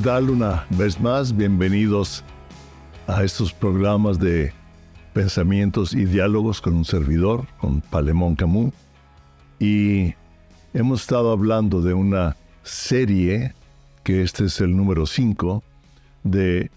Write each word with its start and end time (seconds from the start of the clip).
¿Qué 0.00 0.08
una 0.08 0.64
vez 0.70 1.00
más? 1.00 1.36
Bienvenidos 1.36 2.22
a 3.08 3.24
estos 3.24 3.52
programas 3.52 4.20
de 4.20 4.52
pensamientos 5.12 5.92
y 5.92 6.04
diálogos 6.04 6.60
con 6.60 6.76
un 6.76 6.84
servidor, 6.84 7.48
con 7.58 7.80
Palemón 7.80 8.36
Camus. 8.36 8.72
Y 9.58 10.14
hemos 10.72 11.00
estado 11.00 11.32
hablando 11.32 11.82
de 11.82 11.94
una 11.94 12.36
serie, 12.62 13.54
que 14.04 14.22
este 14.22 14.44
es 14.44 14.60
el 14.60 14.76
número 14.76 15.04
5, 15.04 15.64
de 16.22 16.70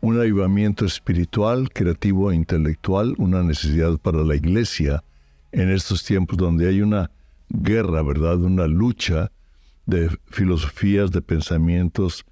un 0.00 0.18
avivamiento 0.18 0.86
espiritual, 0.86 1.70
creativo 1.70 2.32
e 2.32 2.34
intelectual, 2.34 3.14
una 3.18 3.42
necesidad 3.42 3.98
para 3.98 4.22
la 4.22 4.36
iglesia 4.36 5.04
en 5.52 5.70
estos 5.70 6.02
tiempos 6.02 6.38
donde 6.38 6.66
hay 6.66 6.80
una 6.80 7.10
guerra, 7.50 8.02
¿verdad? 8.02 8.38
Una 8.38 8.66
lucha 8.66 9.30
de 9.84 10.08
filosofías, 10.30 11.10
de 11.10 11.20
pensamientos, 11.20 12.24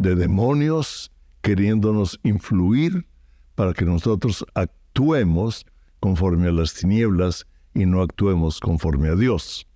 de 0.00 0.14
demonios 0.14 1.12
queriéndonos 1.42 2.18
influir 2.22 3.06
para 3.54 3.74
que 3.74 3.84
nosotros 3.84 4.46
actuemos 4.54 5.66
conforme 6.00 6.48
a 6.48 6.52
las 6.52 6.72
tinieblas 6.72 7.46
y 7.74 7.84
no 7.84 8.00
actuemos 8.00 8.60
conforme 8.60 9.08
a 9.08 9.14
Dios. 9.14 9.66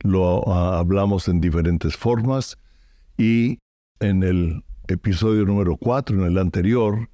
Lo 0.00 0.40
uh, 0.40 0.52
hablamos 0.52 1.26
en 1.28 1.40
diferentes 1.40 1.96
formas 1.96 2.58
y 3.16 3.58
en 4.00 4.22
el 4.22 4.62
episodio 4.88 5.46
número 5.46 5.78
4, 5.78 6.18
en 6.18 6.26
el 6.26 6.36
anterior, 6.36 7.08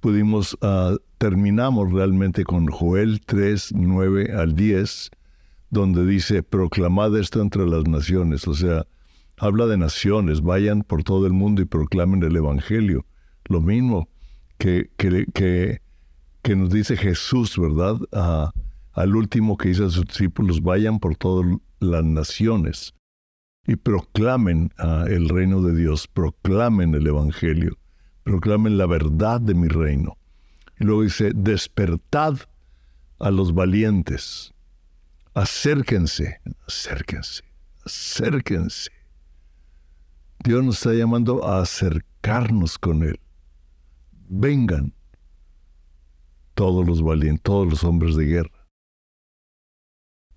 pudimos, 0.00 0.54
uh, 0.62 0.96
terminamos 1.18 1.92
realmente 1.92 2.44
con 2.44 2.68
Joel 2.68 3.20
3, 3.20 3.72
9 3.74 4.32
al 4.32 4.54
10, 4.54 5.10
donde 5.68 6.06
dice, 6.06 6.42
proclamad 6.42 7.14
esto 7.18 7.42
entre 7.42 7.66
las 7.66 7.86
naciones, 7.86 8.48
o 8.48 8.54
sea, 8.54 8.86
habla 9.38 9.66
de 9.66 9.76
naciones, 9.76 10.42
vayan 10.42 10.82
por 10.82 11.02
todo 11.02 11.26
el 11.26 11.32
mundo 11.32 11.62
y 11.62 11.64
proclamen 11.64 12.22
el 12.22 12.36
Evangelio. 12.36 13.06
Lo 13.44 13.60
mismo 13.60 14.08
que, 14.58 14.90
que, 14.96 15.26
que, 16.42 16.56
nos 16.56 16.70
dice 16.70 16.96
Jesús, 16.96 17.58
¿verdad? 17.58 17.96
al 18.92 19.16
último 19.16 19.56
que 19.56 19.70
dice 19.70 19.84
a 19.84 19.90
sus 19.90 20.06
discípulos, 20.06 20.62
vayan 20.62 20.98
por 20.98 21.16
todas 21.16 21.46
las 21.80 22.04
naciones 22.04 22.94
y 23.66 23.76
proclamen 23.76 24.72
el 25.08 25.28
reino 25.28 25.62
de 25.62 25.74
Dios, 25.74 26.06
proclamen 26.08 26.94
el 26.94 27.06
Evangelio, 27.06 27.78
proclamen 28.22 28.78
la 28.78 28.86
verdad 28.86 29.40
de 29.40 29.54
mi 29.54 29.68
reino. 29.68 30.16
Y 30.78 30.84
luego 30.84 31.02
dice, 31.02 31.32
despertad 31.34 32.38
a 33.18 33.30
los 33.30 33.54
valientes, 33.54 34.52
acérquense, 35.34 36.40
acérquense, 36.66 37.42
acérquense. 37.84 38.90
Dios 40.44 40.64
nos 40.64 40.76
está 40.78 40.92
llamando 40.92 41.46
a 41.46 41.60
acercarnos 41.60 42.76
con 42.76 43.04
Él. 43.04 43.20
Vengan 44.28 44.92
todos 46.54 46.84
los 46.84 47.00
valientes, 47.00 47.42
todos 47.44 47.68
los 47.68 47.84
hombres 47.84 48.16
de 48.16 48.24
guerra. 48.24 48.66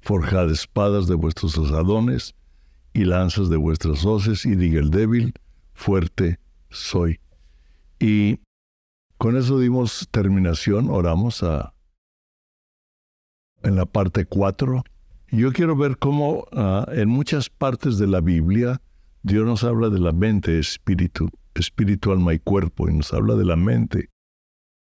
Forjad 0.01 0.51
espadas 0.51 1.07
de 1.07 1.15
vuestros 1.15 1.57
asadones 1.57 2.35
y 2.93 3.05
lanzas 3.05 3.49
de 3.49 3.57
vuestras 3.57 4.05
hoces 4.05 4.45
y 4.45 4.55
diga 4.55 4.79
el 4.79 4.91
débil, 4.91 5.33
fuerte 5.73 6.39
soy. 6.69 7.19
Y 7.99 8.41
con 9.17 9.35
eso 9.35 9.57
dimos 9.57 10.07
terminación, 10.11 10.91
oramos 10.91 11.41
a, 11.41 11.73
en 13.63 13.75
la 13.75 13.87
parte 13.87 14.25
4. 14.25 14.83
Yo 15.31 15.51
quiero 15.51 15.75
ver 15.75 15.97
cómo 15.97 16.45
ah, 16.51 16.85
en 16.91 17.09
muchas 17.09 17.49
partes 17.49 17.97
de 17.97 18.05
la 18.05 18.21
Biblia 18.21 18.79
Dios 19.25 19.43
nos 19.43 19.63
habla 19.63 19.89
de 19.89 19.97
la 19.97 20.11
mente, 20.11 20.59
espíritu, 20.59 21.31
espíritu, 21.55 22.11
alma 22.11 22.35
y 22.35 22.37
cuerpo, 22.37 22.87
y 22.87 22.93
nos 22.93 23.11
habla 23.11 23.33
de 23.33 23.43
la 23.43 23.55
mente 23.55 24.11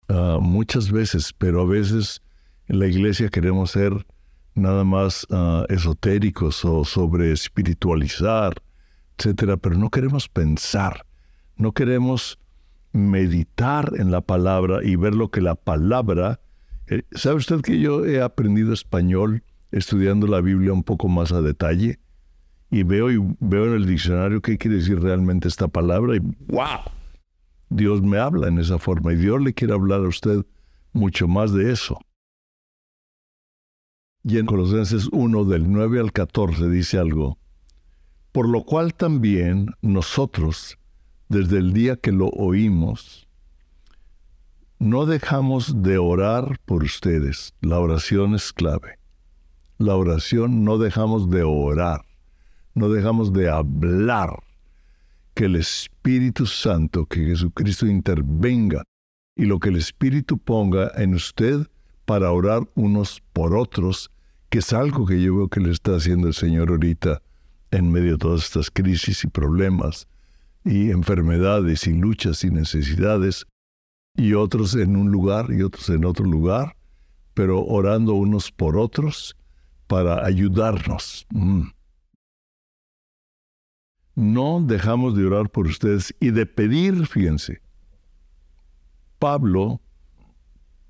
ah, 0.08 0.38
muchas 0.40 0.92
veces, 0.92 1.32
pero 1.36 1.62
a 1.62 1.66
veces 1.66 2.22
en 2.68 2.78
la 2.78 2.86
iglesia 2.86 3.28
queremos 3.28 3.72
ser 3.72 4.06
nada 4.54 4.84
más 4.84 5.26
ah, 5.30 5.64
esotéricos 5.68 6.64
o 6.64 6.84
sobre 6.84 7.32
espiritualizar, 7.32 8.62
etcétera, 9.18 9.56
pero 9.56 9.76
no 9.76 9.90
queremos 9.90 10.28
pensar, 10.28 11.06
no 11.56 11.72
queremos 11.72 12.38
meditar 12.92 13.94
en 13.96 14.12
la 14.12 14.20
palabra 14.20 14.78
y 14.84 14.94
ver 14.94 15.16
lo 15.16 15.32
que 15.32 15.40
la 15.40 15.56
palabra. 15.56 16.38
Eh, 16.86 17.02
¿Sabe 17.10 17.34
usted 17.34 17.62
que 17.62 17.80
yo 17.80 18.06
he 18.06 18.22
aprendido 18.22 18.72
español 18.74 19.42
estudiando 19.72 20.28
la 20.28 20.40
Biblia 20.40 20.72
un 20.72 20.84
poco 20.84 21.08
más 21.08 21.32
a 21.32 21.42
detalle? 21.42 21.98
Y 22.70 22.84
veo, 22.84 23.10
y 23.10 23.18
veo 23.40 23.66
en 23.66 23.74
el 23.74 23.86
diccionario 23.86 24.40
qué 24.40 24.56
quiere 24.56 24.76
decir 24.76 25.00
realmente 25.00 25.48
esta 25.48 25.68
palabra 25.68 26.16
y 26.16 26.20
¡wow! 26.20 26.80
Dios 27.68 28.02
me 28.02 28.18
habla 28.18 28.48
en 28.48 28.58
esa 28.58 28.78
forma 28.78 29.12
y 29.12 29.16
Dios 29.16 29.42
le 29.42 29.54
quiere 29.54 29.74
hablar 29.74 30.00
a 30.00 30.08
usted 30.08 30.44
mucho 30.92 31.28
más 31.28 31.52
de 31.52 31.72
eso. 31.72 32.00
Y 34.22 34.38
en 34.38 34.46
Colosenses 34.46 35.08
1 35.12 35.44
del 35.44 35.70
9 35.70 36.00
al 36.00 36.12
14 36.12 36.68
dice 36.68 36.98
algo, 36.98 37.38
por 38.32 38.48
lo 38.48 38.64
cual 38.64 38.94
también 38.94 39.70
nosotros, 39.82 40.78
desde 41.28 41.58
el 41.58 41.72
día 41.72 41.96
que 41.96 42.12
lo 42.12 42.28
oímos, 42.28 43.28
no 44.78 45.06
dejamos 45.06 45.82
de 45.82 45.98
orar 45.98 46.58
por 46.64 46.84
ustedes. 46.84 47.54
La 47.60 47.78
oración 47.78 48.34
es 48.34 48.52
clave. 48.52 48.98
La 49.78 49.96
oración 49.96 50.64
no 50.64 50.78
dejamos 50.78 51.30
de 51.30 51.42
orar 51.42 52.02
no 52.74 52.88
dejamos 52.88 53.32
de 53.32 53.48
hablar, 53.48 54.30
que 55.34 55.46
el 55.46 55.56
Espíritu 55.56 56.46
Santo, 56.46 57.06
que 57.06 57.24
Jesucristo 57.24 57.86
intervenga 57.86 58.82
y 59.36 59.44
lo 59.44 59.58
que 59.58 59.70
el 59.70 59.76
Espíritu 59.76 60.38
ponga 60.38 60.90
en 60.96 61.14
usted 61.14 61.66
para 62.04 62.32
orar 62.32 62.68
unos 62.74 63.22
por 63.32 63.56
otros, 63.56 64.10
que 64.48 64.58
es 64.58 64.72
algo 64.72 65.06
que 65.06 65.22
yo 65.22 65.36
veo 65.36 65.48
que 65.48 65.60
le 65.60 65.70
está 65.70 65.96
haciendo 65.96 66.28
el 66.28 66.34
Señor 66.34 66.70
ahorita 66.70 67.22
en 67.70 67.90
medio 67.90 68.12
de 68.12 68.18
todas 68.18 68.44
estas 68.44 68.70
crisis 68.70 69.24
y 69.24 69.28
problemas 69.28 70.08
y 70.64 70.90
enfermedades 70.90 71.86
y 71.86 71.94
luchas 71.94 72.44
y 72.44 72.50
necesidades, 72.50 73.46
y 74.16 74.34
otros 74.34 74.74
en 74.74 74.96
un 74.96 75.10
lugar 75.10 75.46
y 75.52 75.62
otros 75.62 75.88
en 75.88 76.04
otro 76.04 76.24
lugar, 76.26 76.76
pero 77.32 77.64
orando 77.64 78.14
unos 78.14 78.50
por 78.50 78.76
otros 78.76 79.36
para 79.86 80.26
ayudarnos. 80.26 81.26
Mm 81.30 81.68
no 84.20 84.60
dejamos 84.60 85.16
de 85.16 85.24
orar 85.24 85.48
por 85.48 85.66
ustedes 85.66 86.14
y 86.20 86.30
de 86.30 86.44
pedir, 86.44 87.06
fíjense. 87.06 87.62
Pablo, 89.18 89.80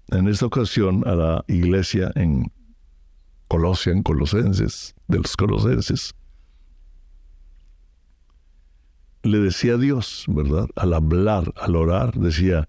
en 0.09 0.27
esta 0.27 0.47
ocasión, 0.47 1.07
a 1.07 1.15
la 1.15 1.45
iglesia 1.47 2.11
en 2.17 2.53
Colosia, 3.47 3.93
en 3.93 4.03
Colosenses, 4.03 4.95
de 5.07 5.19
los 5.19 5.37
Colosenses, 5.37 6.13
le 9.23 9.39
decía 9.39 9.75
a 9.75 9.79
Dios, 9.79 10.25
¿verdad? 10.27 10.67
Al 10.75 10.93
hablar, 10.93 11.53
al 11.57 11.77
orar, 11.77 12.15
decía, 12.15 12.69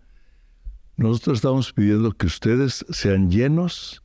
nosotros 0.95 1.39
estamos 1.39 1.73
pidiendo 1.73 2.11
que 2.11 2.27
ustedes 2.27 2.85
sean 2.89 3.31
llenos 3.31 4.03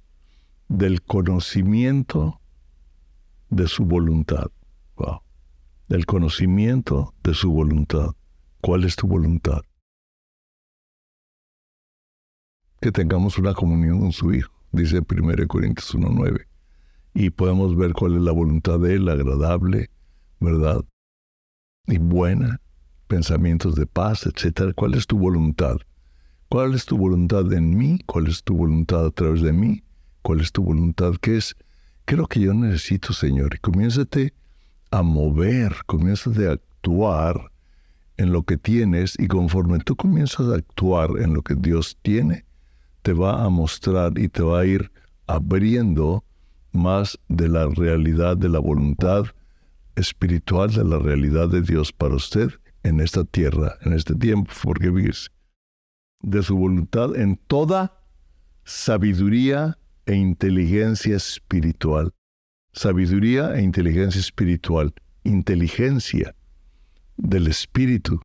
del 0.69 1.03
conocimiento 1.03 2.41
de 3.51 3.69
su 3.69 3.85
voluntad. 3.85 4.51
Wow 4.97 5.26
del 5.89 6.07
conocimiento 6.07 7.15
de 7.23 7.35
su 7.35 7.53
voluntad. 7.53 8.11
¿Cuál 8.61 8.85
es 8.85 8.97
tu 8.97 9.07
voluntad? 9.07 9.61
Que 12.81 12.93
tengamos 12.93 13.39
una 13.39 13.55
comunión 13.55 14.01
con 14.01 14.13
su 14.13 14.33
Hijo, 14.33 14.53
dice 14.73 15.01
1 15.09 15.47
Corintios 15.47 15.95
1.9. 15.95 16.47
Y 17.15 17.31
podemos 17.31 17.77
ver 17.77 17.93
cuál 17.93 18.17
es 18.17 18.23
la 18.23 18.33
voluntad 18.33 18.79
de 18.79 18.95
Él, 18.95 19.09
agradable, 19.09 19.91
¿verdad? 20.41 20.85
Y 21.87 21.99
buena, 21.99 22.61
pensamientos 23.07 23.75
de 23.75 23.87
paz, 23.87 24.27
etc. 24.27 24.73
¿Cuál 24.75 24.95
es 24.95 25.07
tu 25.07 25.19
voluntad? 25.19 25.77
¿Cuál 26.49 26.75
es 26.75 26.85
tu 26.85 26.99
voluntad 26.99 27.51
en 27.53 27.77
mí? 27.77 28.01
¿Cuál 28.07 28.27
es 28.27 28.43
tu 28.43 28.57
voluntad 28.57 29.07
a 29.07 29.11
través 29.11 29.43
de 29.43 29.53
mí? 29.53 29.83
¿Cuál 30.23 30.41
es 30.41 30.53
tu 30.53 30.63
voluntad? 30.63 31.15
¿Qué 31.21 31.37
es? 31.37 31.57
¿Qué 32.05 32.15
es 32.15 32.19
lo 32.19 32.27
que 32.27 32.41
yo 32.41 32.55
necesito, 32.55 33.13
Señor? 33.13 33.55
Y 33.55 33.59
comiénzate 33.59 34.35
a 34.91 35.03
mover, 35.03 35.77
comienzas 35.87 36.39
a 36.39 36.53
actuar 36.53 37.51
en 38.17 38.33
lo 38.33 38.43
que 38.45 38.57
tienes 38.57 39.15
y 39.19 39.29
conforme 39.29 39.79
tú 39.81 39.97
comienzas 39.97 40.49
a 40.49 40.57
actuar 40.57 41.11
en 41.19 41.35
lo 41.35 41.43
que 41.43 41.55
Dios 41.55 41.99
tiene, 42.03 42.45
te 43.03 43.13
va 43.13 43.45
a 43.45 43.49
mostrar 43.49 44.19
y 44.19 44.29
te 44.29 44.43
va 44.43 44.61
a 44.61 44.67
ir 44.67 44.91
abriendo 45.27 46.25
más 46.73 47.19
de 47.29 47.49
la 47.49 47.67
realidad 47.69 48.37
de 48.37 48.49
la 48.49 48.59
voluntad 48.59 49.27
espiritual 49.97 50.71
de 50.73 50.85
la 50.85 50.99
realidad 50.99 51.49
de 51.49 51.63
Dios 51.63 51.93
para 51.93 52.15
usted 52.15 52.51
en 52.83 53.01
esta 53.01 53.25
tierra, 53.25 53.77
en 53.83 53.95
este 53.95 54.15
tiempo, 54.15 54.53
porque 54.63 54.91
vives 54.91 55.31
de 56.21 56.43
su 56.43 56.57
voluntad 56.57 57.17
en 57.17 57.37
toda 57.37 57.99
sabiduría 58.65 59.79
e 60.07 60.15
inteligencia 60.15 61.17
espiritual 61.17 62.13
sabiduría 62.77 63.57
e 63.57 63.63
inteligencia 63.63 64.21
espiritual. 64.21 64.93
Inteligencia. 65.25 66.35
del 67.19 67.47
Espíritu. 67.47 68.21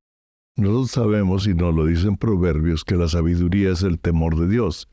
Nosotros 0.57 0.91
sabemos, 0.91 1.47
y 1.47 1.53
nos 1.53 1.73
lo 1.73 1.85
dicen 1.85 2.17
proverbios, 2.17 2.83
que 2.83 2.95
la 2.95 3.07
sabiduría 3.07 3.71
es 3.71 3.83
el 3.83 3.97
temor 3.97 4.37
de 4.37 4.49
Dios. 4.49 4.89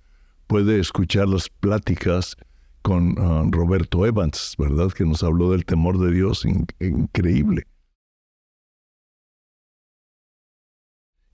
Puede 0.47 0.79
escuchar 0.79 1.29
las 1.29 1.49
pláticas 1.49 2.37
con 2.83 3.17
ah, 3.19 3.43
Roberto 3.51 4.07
Evans, 4.07 4.55
¿verdad? 4.57 4.93
Que 4.93 5.05
nos 5.05 5.25
habló 5.25 5.51
del 5.51 5.65
temor 5.65 5.99
de 5.99 6.13
Dios 6.13 6.47
increíble. 6.79 7.65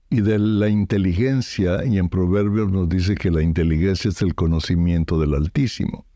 Y 0.09 0.21
de 0.21 0.39
la 0.39 0.67
inteligencia, 0.69 1.85
y 1.85 1.99
en 1.99 2.09
Proverbios 2.09 2.71
nos 2.71 2.89
dice 2.89 3.13
que 3.13 3.29
la 3.29 3.43
inteligencia 3.43 4.09
es 4.09 4.23
el 4.23 4.33
conocimiento 4.33 5.19
del 5.19 5.35
Altísimo. 5.35 6.07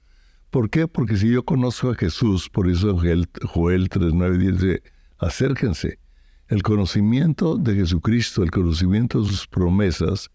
¿Por 0.50 0.72
qué? 0.72 0.88
Porque 0.88 1.16
si 1.16 1.30
yo 1.32 1.44
conozco 1.44 1.92
a 1.92 1.96
Jesús, 1.96 2.50
por 2.50 2.68
eso 2.68 2.98
Joel, 2.98 3.30
Joel 3.44 3.90
3.9 3.90 4.38
dice, 4.38 4.84
acérquense. 5.20 6.00
El 6.48 6.64
conocimiento 6.64 7.58
de 7.58 7.76
Jesucristo, 7.76 8.42
el 8.42 8.50
conocimiento 8.50 9.22
de 9.22 9.28
sus 9.28 9.46
promesas, 9.46 10.32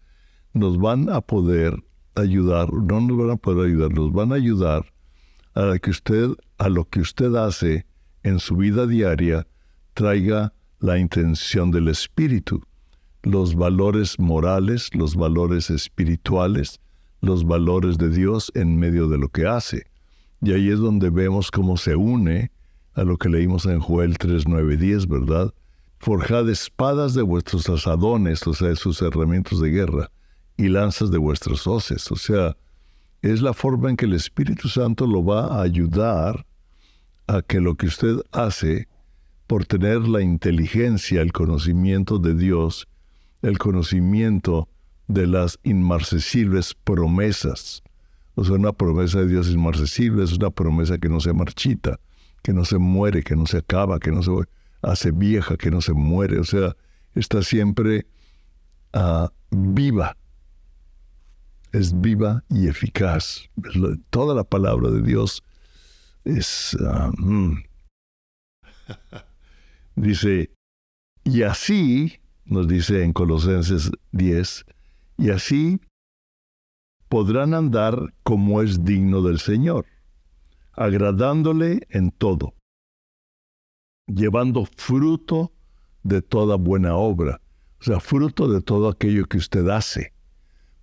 nos 0.53 0.79
van 0.79 1.09
a 1.09 1.19
poder 1.19 1.75
ayudar, 2.15 2.71
no 2.71 3.01
nos 3.01 3.17
van 3.17 3.31
a 3.31 3.35
poder 3.35 3.67
ayudar, 3.67 3.91
nos 3.91 4.13
van 4.13 4.31
a 4.31 4.35
ayudar 4.35 4.85
a 5.53 5.77
que 5.79 5.89
usted, 5.89 6.29
a 6.59 6.69
lo 6.69 6.85
que 6.85 7.01
usted 7.01 7.35
hace 7.35 7.85
en 8.23 8.39
su 8.39 8.55
vida 8.55 8.87
diaria, 8.87 9.45
traiga 9.93 10.53
la 10.79 10.97
intención 10.97 11.71
del 11.71 11.89
Espíritu, 11.89 12.61
los 13.23 13.55
valores 13.55 14.17
morales, 14.17 14.89
los 14.93 15.15
valores 15.15 15.69
espirituales, 15.69 16.79
los 17.19 17.45
valores 17.45 17.97
de 17.97 18.09
Dios 18.09 18.51
en 18.55 18.77
medio 18.77 19.09
de 19.09 19.17
lo 19.17 19.27
que 19.27 19.45
hace. 19.45 19.87
Y 20.45 20.53
ahí 20.53 20.69
es 20.69 20.77
donde 20.77 21.09
vemos 21.09 21.49
cómo 21.49 21.75
se 21.75 21.95
une 21.95 22.51
a 22.93 23.03
lo 23.03 23.17
que 23.17 23.29
leímos 23.29 23.65
en 23.65 23.79
Joel 23.79 24.19
3, 24.19 24.47
9, 24.47 24.77
10, 24.77 25.07
¿verdad? 25.07 25.51
Forjad 25.97 26.47
espadas 26.51 27.15
de 27.15 27.23
vuestros 27.23 27.67
asadones, 27.67 28.45
o 28.45 28.53
sea, 28.53 28.67
de 28.67 28.75
sus 28.75 29.01
herramientas 29.01 29.59
de 29.59 29.71
guerra, 29.71 30.11
y 30.55 30.67
lanzas 30.67 31.09
de 31.09 31.17
vuestros 31.17 31.65
hoces. 31.65 32.11
O 32.11 32.15
sea, 32.15 32.55
es 33.23 33.41
la 33.41 33.53
forma 33.53 33.89
en 33.89 33.97
que 33.97 34.05
el 34.05 34.13
Espíritu 34.13 34.69
Santo 34.69 35.07
lo 35.07 35.25
va 35.25 35.47
a 35.47 35.63
ayudar 35.63 36.45
a 37.25 37.41
que 37.41 37.59
lo 37.59 37.73
que 37.73 37.87
usted 37.87 38.17
hace, 38.31 38.87
por 39.47 39.65
tener 39.65 40.07
la 40.07 40.21
inteligencia, 40.21 41.23
el 41.23 41.33
conocimiento 41.33 42.19
de 42.19 42.35
Dios, 42.35 42.87
el 43.41 43.57
conocimiento 43.57 44.69
de 45.07 45.25
las 45.25 45.57
inmarcesibles 45.63 46.75
promesas. 46.75 47.81
O 48.35 48.43
sea, 48.43 48.55
una 48.55 48.73
promesa 48.73 49.19
de 49.19 49.27
Dios 49.27 49.49
inmarcesible 49.49 50.23
es 50.23 50.33
una 50.33 50.49
promesa 50.49 50.97
que 50.97 51.09
no 51.09 51.19
se 51.19 51.33
marchita, 51.33 51.99
que 52.43 52.53
no 52.53 52.65
se 52.65 52.77
muere, 52.77 53.23
que 53.23 53.35
no 53.35 53.45
se 53.45 53.57
acaba, 53.57 53.99
que 53.99 54.11
no 54.11 54.21
se 54.21 54.31
hace 54.81 55.11
vieja, 55.11 55.57
que 55.57 55.71
no 55.71 55.81
se 55.81 55.93
muere. 55.93 56.39
O 56.39 56.43
sea, 56.43 56.75
está 57.15 57.41
siempre 57.41 58.05
ah, 58.93 59.31
viva 59.51 60.15
es 61.75 61.99
viva 61.99 62.43
y 62.49 62.67
eficaz. 62.67 63.49
Toda 64.09 64.33
la 64.33 64.43
palabra 64.43 64.89
de 64.89 65.01
Dios 65.01 65.43
es... 66.23 66.75
Ah, 66.81 67.11
mm. 67.17 67.63
dice, 69.95 70.51
y 71.23 71.43
así, 71.43 72.19
nos 72.45 72.67
dice 72.67 73.03
en 73.03 73.13
Colosenses 73.13 73.91
10, 74.11 74.65
y 75.17 75.29
así 75.29 75.79
podrán 77.15 77.53
andar 77.53 78.13
como 78.23 78.61
es 78.61 78.83
digno 78.83 79.21
del 79.21 79.39
Señor, 79.39 79.85
agradándole 80.73 81.87
en 81.89 82.11
todo, 82.11 82.55
llevando 84.05 84.67
fruto 84.75 85.53
de 86.03 86.21
toda 86.21 86.57
buena 86.57 86.97
obra, 86.97 87.39
o 87.79 87.83
sea, 87.85 88.01
fruto 88.01 88.49
de 88.51 88.59
todo 88.59 88.89
aquello 88.89 89.27
que 89.27 89.37
usted 89.37 89.65
hace. 89.69 90.11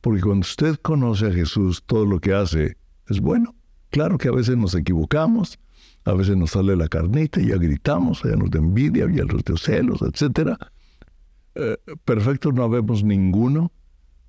Porque 0.00 0.22
cuando 0.22 0.40
usted 0.40 0.76
conoce 0.76 1.26
a 1.26 1.32
Jesús, 1.32 1.82
todo 1.84 2.06
lo 2.06 2.18
que 2.18 2.32
hace 2.32 2.78
es 3.10 3.20
bueno. 3.20 3.54
Claro 3.90 4.16
que 4.16 4.28
a 4.28 4.32
veces 4.32 4.56
nos 4.56 4.74
equivocamos, 4.74 5.58
a 6.06 6.14
veces 6.14 6.34
nos 6.34 6.52
sale 6.52 6.76
la 6.76 6.88
carnita 6.88 7.42
y 7.42 7.48
ya 7.48 7.58
gritamos, 7.58 8.22
ya 8.22 8.36
nos 8.36 8.50
da 8.50 8.58
envidia, 8.58 9.06
ya 9.12 9.24
nos 9.26 9.44
da 9.44 9.54
celos, 9.58 10.00
etc. 10.00 10.56
Eh, 11.56 11.76
perfecto 12.06 12.52
no 12.52 12.70
vemos 12.70 13.04
ninguno, 13.04 13.70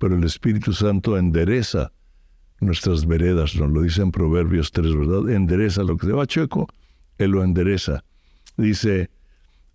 pero 0.04 0.18
el 0.18 0.26
Espíritu 0.26 0.74
Santo 0.74 1.18
endereza 1.18 1.94
nuestras 2.60 3.06
veredas, 3.06 3.56
nos 3.56 3.72
lo 3.72 3.84
dice 3.84 4.02
en 4.02 4.12
Proverbios 4.12 4.70
3, 4.74 4.98
¿verdad? 4.98 5.30
Endereza 5.30 5.82
lo 5.82 5.96
que 5.96 6.08
se 6.08 6.12
va 6.12 6.28
chueco, 6.28 6.68
Él 7.18 7.32
lo 7.32 7.42
endereza. 7.42 8.04
Dice, 8.58 9.10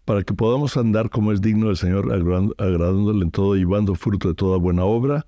para 0.04 0.22
que 0.24 0.34
podamos 0.34 0.76
andar 0.76 1.08
como 1.08 1.32
es 1.32 1.40
digno 1.40 1.68
del 1.68 1.78
Señor, 1.78 2.12
agradándole 2.12 3.24
en 3.24 3.30
todo, 3.30 3.54
llevando 3.54 3.94
fruto 3.94 4.28
de 4.28 4.34
toda 4.34 4.58
buena 4.58 4.84
obra, 4.84 5.24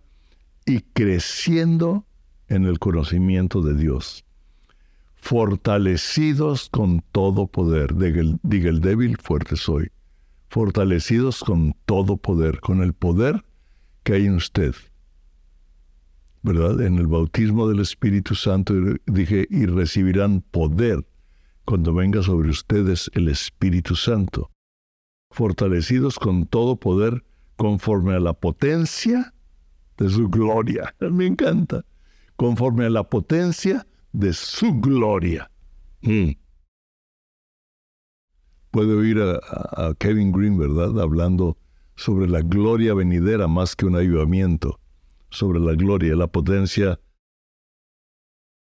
y 0.66 0.80
creciendo 0.80 2.04
en 2.48 2.66
el 2.66 2.78
conocimiento 2.78 3.62
de 3.62 3.76
Dios, 3.76 4.26
fortalecidos 5.14 6.68
con 6.68 7.02
todo 7.10 7.46
poder, 7.46 7.96
diga 7.96 8.68
el, 8.68 8.80
débil, 8.82 9.16
fuerte 9.16 9.56
soy, 9.56 9.90
fortalecidos 10.50 11.40
con 11.40 11.74
todo 11.86 12.18
poder, 12.18 12.60
con 12.60 12.82
el 12.82 12.92
poder 12.92 13.46
que 14.02 14.12
hay 14.12 14.26
en 14.26 14.34
usted. 14.34 14.74
¿Verdad? 16.42 16.80
En 16.80 16.98
el 16.98 17.06
bautismo 17.06 17.68
del 17.68 17.80
Espíritu 17.80 18.34
Santo 18.34 18.74
dije, 19.06 19.46
y 19.50 19.66
recibirán 19.66 20.40
poder 20.40 21.06
cuando 21.64 21.92
venga 21.94 22.22
sobre 22.22 22.48
ustedes 22.48 23.10
el 23.14 23.28
Espíritu 23.28 23.94
Santo, 23.94 24.50
fortalecidos 25.30 26.18
con 26.18 26.46
todo 26.46 26.76
poder 26.76 27.24
conforme 27.56 28.14
a 28.14 28.20
la 28.20 28.32
potencia 28.32 29.34
de 29.98 30.08
su 30.08 30.28
gloria. 30.28 30.94
Me 31.00 31.26
encanta. 31.26 31.84
Conforme 32.36 32.86
a 32.86 32.90
la 32.90 33.04
potencia 33.04 33.86
de 34.12 34.32
su 34.32 34.80
gloria. 34.80 35.50
Mm. 36.00 36.30
Puede 38.70 38.94
oír 38.94 39.18
a, 39.20 39.94
Kevin 39.98 40.32
Green, 40.32 40.58
¿verdad? 40.58 40.98
Hablando 41.00 41.58
sobre 41.96 42.28
la 42.28 42.40
gloria 42.40 42.94
venidera 42.94 43.46
más 43.46 43.76
que 43.76 43.84
un 43.84 43.96
ayudamiento. 43.96 44.80
Sobre 45.30 45.60
la 45.60 45.74
gloria, 45.74 46.16
la 46.16 46.26
potencia 46.26 47.00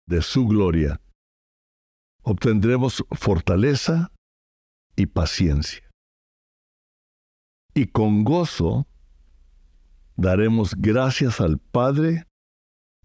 de 0.06 0.22
su 0.22 0.46
gloria. 0.46 1.00
Obtendremos 2.22 3.04
fortaleza 3.12 4.12
y 4.96 5.06
paciencia. 5.06 5.82
Y 7.74 7.86
con 7.86 8.24
gozo 8.24 8.86
daremos 10.16 10.74
gracias 10.76 11.40
al 11.40 11.58
Padre, 11.58 12.24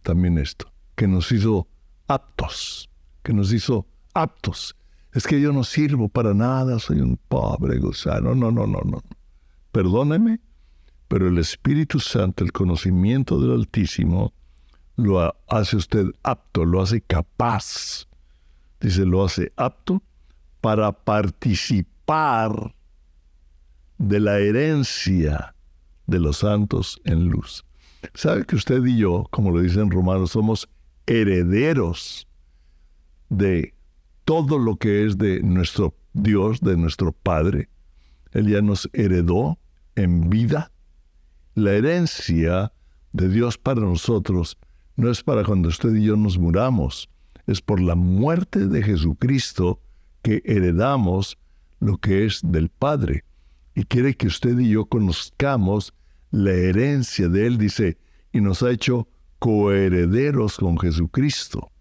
también 0.02 0.38
esto, 0.38 0.72
que 0.96 1.08
nos 1.08 1.32
hizo 1.32 1.68
aptos, 2.08 2.90
que 3.22 3.34
nos 3.34 3.52
hizo 3.52 3.88
aptos. 4.14 4.78
Es 5.14 5.28
que 5.28 5.42
yo 5.42 5.52
no 5.52 5.64
sirvo 5.64 6.08
para 6.08 6.34
nada, 6.34 6.80
soy 6.80 7.02
un 7.02 7.18
pobre 7.18 7.78
gusano. 7.80 8.34
No, 8.34 8.50
no, 8.50 8.66
no, 8.66 8.80
no. 8.82 9.02
Perdóneme, 9.72 10.40
pero 11.12 11.28
el 11.28 11.40
Espíritu 11.40 12.00
Santo, 12.00 12.42
el 12.42 12.54
conocimiento 12.54 13.38
del 13.38 13.52
Altísimo, 13.52 14.32
lo 14.96 15.36
hace 15.50 15.76
usted 15.76 16.06
apto, 16.24 16.64
lo 16.64 16.82
hace 16.82 17.02
capaz. 17.02 18.08
Dice, 18.80 19.06
lo 19.06 19.26
hace 19.26 19.52
apto 19.58 20.02
para 20.62 20.94
participar 20.94 22.74
de 23.98 24.22
la 24.22 24.40
herencia 24.40 25.54
de 26.08 26.20
los 26.20 26.38
santos 26.38 27.02
en 27.04 27.28
luz. 27.28 27.66
¿Sabe 28.14 28.46
que 28.46 28.56
usted 28.56 28.82
y 28.86 28.98
yo, 28.98 29.28
como 29.32 29.52
lo 29.52 29.60
dicen 29.60 29.92
Romanos, 29.92 30.32
somos 30.32 30.70
herederos 31.08 32.26
de 33.28 33.74
todo 34.24 34.58
lo 34.58 34.78
que 34.78 35.06
es 35.06 35.18
de 35.18 35.44
nuestro 35.44 35.94
Dios, 36.14 36.62
de 36.62 36.78
nuestro 36.78 37.12
Padre? 37.12 37.68
Él 38.32 38.48
ya 38.48 38.62
nos 38.62 38.90
heredó 38.94 39.60
en 39.96 40.30
vida. 40.30 40.72
La 41.54 41.74
herencia 41.74 42.72
de 43.12 43.28
Dios 43.28 43.58
para 43.58 43.82
nosotros 43.82 44.58
no 44.96 45.10
es 45.12 45.22
para 45.22 45.44
cuando 45.44 45.68
usted 45.68 45.94
y 45.96 46.06
yo 46.06 46.16
nos 46.16 46.38
muramos, 46.38 47.10
es 47.46 47.62
por 47.62 47.82
la 47.82 47.96
muerte 47.96 48.68
de 48.68 48.82
Jesucristo 48.82 49.82
que 50.22 50.42
heredamos 50.46 51.38
lo 51.80 51.98
que 51.98 52.26
es 52.26 52.42
del 52.44 52.70
Padre. 52.70 53.26
Y 53.76 53.84
quiere 53.84 54.16
que 54.16 54.28
usted 54.28 54.58
y 54.60 54.70
yo 54.70 54.86
conozcamos 54.86 55.94
la 56.30 56.52
herencia 56.52 57.28
de 57.28 57.48
Él, 57.48 57.58
dice, 57.58 57.98
y 58.32 58.40
nos 58.40 58.64
ha 58.64 58.72
hecho 58.72 59.10
coherederos 59.40 60.58
con 60.58 60.78
Jesucristo. 60.78 61.72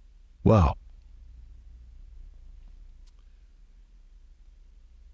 ¡Wow! 0.42 0.74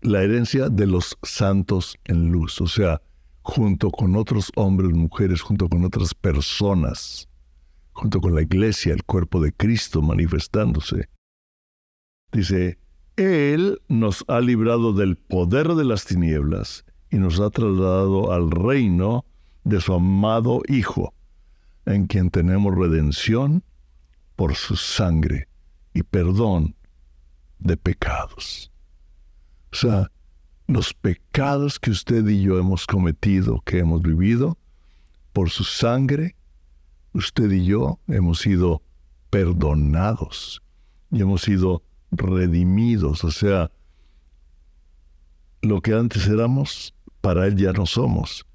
La 0.00 0.22
herencia 0.22 0.68
de 0.68 0.86
los 0.86 1.18
santos 1.22 1.98
en 2.04 2.30
luz, 2.30 2.60
o 2.60 2.68
sea, 2.68 3.02
junto 3.46 3.92
con 3.92 4.16
otros 4.16 4.50
hombres, 4.56 4.92
mujeres, 4.92 5.40
junto 5.40 5.68
con 5.68 5.84
otras 5.84 6.14
personas, 6.14 7.28
junto 7.92 8.20
con 8.20 8.34
la 8.34 8.42
iglesia, 8.42 8.92
el 8.92 9.04
cuerpo 9.04 9.40
de 9.40 9.52
Cristo 9.52 10.02
manifestándose. 10.02 11.08
Dice, 12.32 12.76
Él 13.14 13.80
nos 13.86 14.24
ha 14.26 14.40
librado 14.40 14.92
del 14.92 15.14
poder 15.14 15.68
de 15.74 15.84
las 15.84 16.06
tinieblas 16.06 16.84
y 17.08 17.18
nos 17.18 17.38
ha 17.38 17.50
trasladado 17.50 18.32
al 18.32 18.50
reino 18.50 19.24
de 19.62 19.80
su 19.80 19.94
amado 19.94 20.62
Hijo, 20.66 21.14
en 21.86 22.08
quien 22.08 22.30
tenemos 22.30 22.74
redención 22.74 23.62
por 24.34 24.56
su 24.56 24.74
sangre 24.74 25.48
y 25.94 26.02
perdón 26.02 26.74
de 27.60 27.76
pecados. 27.76 28.72
O 29.72 29.76
sea, 29.76 30.10
los 30.66 30.94
pecados 30.94 31.78
que 31.78 31.90
usted 31.90 32.26
y 32.26 32.42
yo 32.42 32.58
hemos 32.58 32.86
cometido, 32.86 33.60
que 33.64 33.78
hemos 33.78 34.02
vivido, 34.02 34.58
por 35.32 35.50
su 35.50 35.64
sangre, 35.64 36.34
usted 37.12 37.50
y 37.50 37.64
yo 37.64 38.00
hemos 38.08 38.40
sido 38.40 38.82
perdonados 39.30 40.62
y 41.10 41.22
hemos 41.22 41.42
sido 41.42 41.82
redimidos. 42.10 43.22
O 43.22 43.30
sea, 43.30 43.70
lo 45.62 45.80
que 45.80 45.94
antes 45.94 46.26
éramos, 46.26 46.94
para 47.20 47.46
Él 47.46 47.56
ya 47.56 47.72
no 47.72 47.86
somos. 47.86 48.46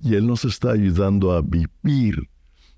Y 0.00 0.14
Él 0.14 0.26
nos 0.26 0.44
está 0.44 0.70
ayudando 0.70 1.32
a 1.32 1.42
vivir 1.42 2.30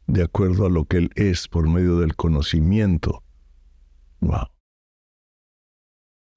de 0.06 0.24
acuerdo 0.24 0.66
a 0.66 0.70
lo 0.70 0.84
que 0.86 0.96
Él 0.96 1.10
es 1.14 1.48
por 1.48 1.68
medio 1.68 1.98
del 1.98 2.16
conocimiento. 2.16 3.22
Wow. 4.20 4.48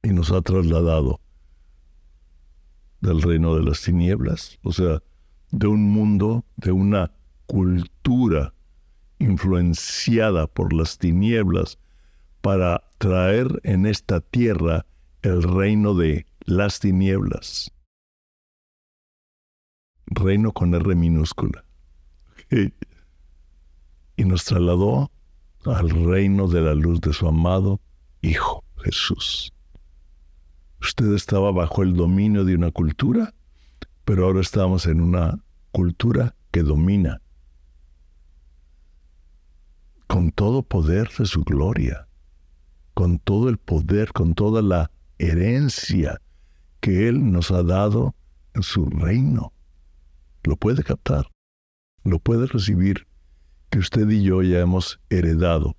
Y 0.04 0.10
nos 0.10 0.32
ha 0.32 0.42
trasladado 0.42 1.23
del 3.04 3.22
reino 3.22 3.56
de 3.56 3.64
las 3.64 3.82
tinieblas, 3.82 4.58
o 4.64 4.72
sea, 4.72 5.04
de 5.52 5.68
un 5.68 5.84
mundo, 5.92 6.46
de 6.56 6.72
una 6.72 7.12
cultura 7.46 8.54
influenciada 9.20 10.48
por 10.48 10.74
las 10.74 10.98
tinieblas 10.98 11.78
para 12.42 12.90
traer 12.98 13.60
en 13.64 13.86
esta 13.86 14.22
tierra 14.22 14.86
el 15.22 15.44
reino 15.44 15.94
de 15.94 16.26
las 16.46 16.80
tinieblas. 16.80 17.72
Reino 20.06 20.54
con 20.54 20.74
R 20.74 20.96
minúscula. 20.96 21.66
Y 24.16 24.24
nos 24.24 24.46
trasladó 24.46 25.12
al 25.66 25.90
reino 25.90 26.48
de 26.48 26.62
la 26.62 26.74
luz 26.74 27.02
de 27.02 27.12
su 27.12 27.28
amado 27.28 27.82
Hijo 28.22 28.64
Jesús. 28.78 29.53
Usted 30.84 31.14
estaba 31.14 31.50
bajo 31.54 31.82
el 31.82 31.96
dominio 31.96 32.44
de 32.44 32.56
una 32.56 32.70
cultura, 32.70 33.34
pero 34.04 34.26
ahora 34.26 34.42
estamos 34.42 34.86
en 34.86 35.00
una 35.00 35.42
cultura 35.72 36.36
que 36.52 36.62
domina 36.62 37.22
con 40.08 40.32
todo 40.32 40.62
poder 40.62 41.10
de 41.18 41.26
su 41.26 41.46
gloria, 41.46 42.10
con 42.94 43.18
todo 43.18 43.48
el 43.48 43.60
poder, 43.60 44.12
con 44.12 44.36
toda 44.36 44.62
la 44.62 44.92
herencia 45.20 46.20
que 46.82 47.08
Él 47.08 47.32
nos 47.32 47.52
ha 47.52 47.64
dado 47.64 48.14
en 48.54 48.62
su 48.62 48.86
reino. 48.86 49.54
Lo 50.44 50.58
puede 50.58 50.84
captar, 50.84 51.32
lo 52.04 52.20
puede 52.20 52.46
recibir, 52.46 53.08
que 53.70 53.80
usted 53.80 54.10
y 54.10 54.22
yo 54.22 54.42
ya 54.42 54.60
hemos 54.60 55.00
heredado 55.10 55.78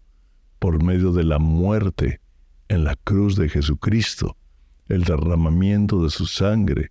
por 0.58 0.82
medio 0.82 1.12
de 1.12 1.24
la 1.24 1.38
muerte 1.38 2.22
en 2.68 2.84
la 2.84 2.96
cruz 2.96 3.36
de 3.36 3.50
Jesucristo 3.50 4.38
el 4.88 5.04
derramamiento 5.04 6.02
de 6.02 6.10
su 6.10 6.26
sangre 6.26 6.90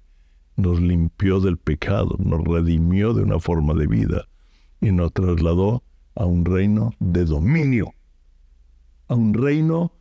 nos 0.56 0.80
limpió 0.80 1.40
del 1.40 1.58
pecado, 1.58 2.16
nos 2.20 2.44
redimió 2.44 3.14
de 3.14 3.24
una 3.24 3.40
forma 3.40 3.74
de 3.74 3.88
vida 3.88 4.28
y 4.82 4.92
nos 4.92 5.14
trasladó 5.14 5.84
a 6.16 6.26
un 6.26 6.46
reino 6.46 6.94
de 7.00 7.26
dominio, 7.26 7.94
a 9.08 9.16
un 9.16 9.34
reino 9.34 9.94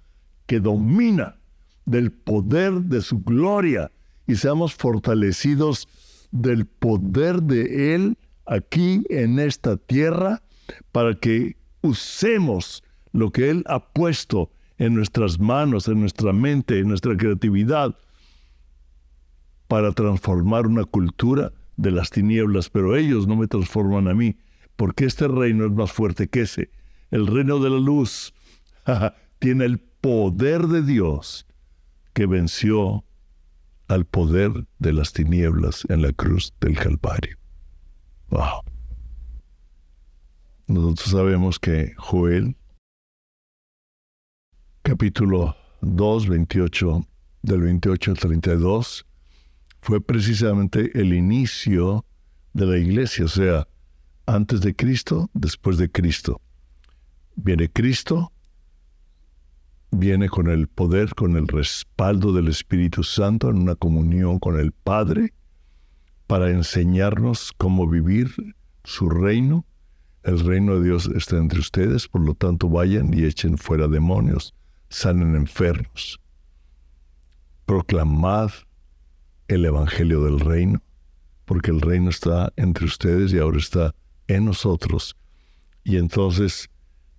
que 0.46 0.60
domina 0.60 1.38
del 1.86 2.12
poder 2.12 2.72
de 2.82 3.00
su 3.00 3.20
gloria. 3.20 3.90
Y 4.26 4.36
seamos 4.36 4.74
fortalecidos 4.74 5.88
del 6.30 6.66
poder 6.66 7.42
de 7.42 7.94
Él 7.94 8.18
aquí 8.46 9.04
en 9.08 9.38
esta 9.38 9.76
tierra 9.76 10.42
para 10.92 11.14
que 11.14 11.56
usemos 11.82 12.82
lo 13.12 13.30
que 13.30 13.50
Él 13.50 13.64
ha 13.66 13.92
puesto 13.92 14.50
en 14.82 14.96
nuestras 14.96 15.38
manos, 15.38 15.86
en 15.86 16.00
nuestra 16.00 16.32
mente, 16.32 16.80
en 16.80 16.88
nuestra 16.88 17.16
creatividad, 17.16 17.94
para 19.68 19.92
transformar 19.92 20.66
una 20.66 20.84
cultura 20.84 21.52
de 21.76 21.92
las 21.92 22.10
tinieblas, 22.10 22.68
pero 22.68 22.96
ellos 22.96 23.28
no 23.28 23.36
me 23.36 23.46
transforman 23.46 24.08
a 24.08 24.14
mí, 24.14 24.36
porque 24.74 25.04
este 25.04 25.28
reino 25.28 25.66
es 25.66 25.70
más 25.70 25.92
fuerte 25.92 26.26
que 26.26 26.40
ese. 26.40 26.68
El 27.12 27.28
reino 27.28 27.60
de 27.60 27.70
la 27.70 27.78
luz 27.78 28.34
tiene 29.38 29.66
el 29.66 29.78
poder 29.78 30.66
de 30.66 30.82
Dios 30.82 31.46
que 32.12 32.26
venció 32.26 33.04
al 33.86 34.04
poder 34.04 34.66
de 34.80 34.92
las 34.92 35.12
tinieblas 35.12 35.84
en 35.90 36.02
la 36.02 36.12
cruz 36.12 36.52
del 36.60 36.76
Calvario. 36.76 37.36
Wow. 38.30 38.64
Nosotros 40.66 41.08
sabemos 41.08 41.60
que 41.60 41.92
Joel 41.98 42.56
capítulo 44.92 45.56
2, 45.80 46.28
28, 46.28 47.06
del 47.40 47.62
28 47.62 48.10
al 48.10 48.18
32, 48.18 49.06
fue 49.80 50.02
precisamente 50.02 50.90
el 51.00 51.14
inicio 51.14 52.04
de 52.52 52.66
la 52.66 52.76
iglesia, 52.76 53.24
o 53.24 53.28
sea, 53.28 53.66
antes 54.26 54.60
de 54.60 54.76
Cristo, 54.76 55.30
después 55.32 55.78
de 55.78 55.90
Cristo. 55.90 56.42
Viene 57.36 57.70
Cristo, 57.70 58.32
viene 59.92 60.28
con 60.28 60.50
el 60.50 60.68
poder, 60.68 61.14
con 61.14 61.38
el 61.38 61.48
respaldo 61.48 62.34
del 62.34 62.48
Espíritu 62.48 63.02
Santo 63.02 63.48
en 63.48 63.62
una 63.62 63.76
comunión 63.76 64.38
con 64.38 64.60
el 64.60 64.72
Padre 64.72 65.32
para 66.26 66.50
enseñarnos 66.50 67.54
cómo 67.56 67.88
vivir 67.88 68.34
su 68.84 69.08
reino. 69.08 69.64
El 70.22 70.40
reino 70.40 70.78
de 70.78 70.84
Dios 70.84 71.06
está 71.16 71.38
entre 71.38 71.60
ustedes, 71.60 72.08
por 72.08 72.20
lo 72.20 72.34
tanto 72.34 72.68
vayan 72.68 73.14
y 73.14 73.24
echen 73.24 73.56
fuera 73.56 73.88
demonios 73.88 74.54
sanen 74.92 75.34
enfermos. 75.34 76.20
Proclamad 77.64 78.50
el 79.48 79.64
Evangelio 79.64 80.24
del 80.24 80.40
reino, 80.40 80.82
porque 81.44 81.70
el 81.70 81.80
reino 81.80 82.10
está 82.10 82.52
entre 82.56 82.84
ustedes 82.84 83.32
y 83.32 83.38
ahora 83.38 83.58
está 83.58 83.94
en 84.28 84.44
nosotros. 84.44 85.16
Y 85.84 85.96
entonces, 85.96 86.68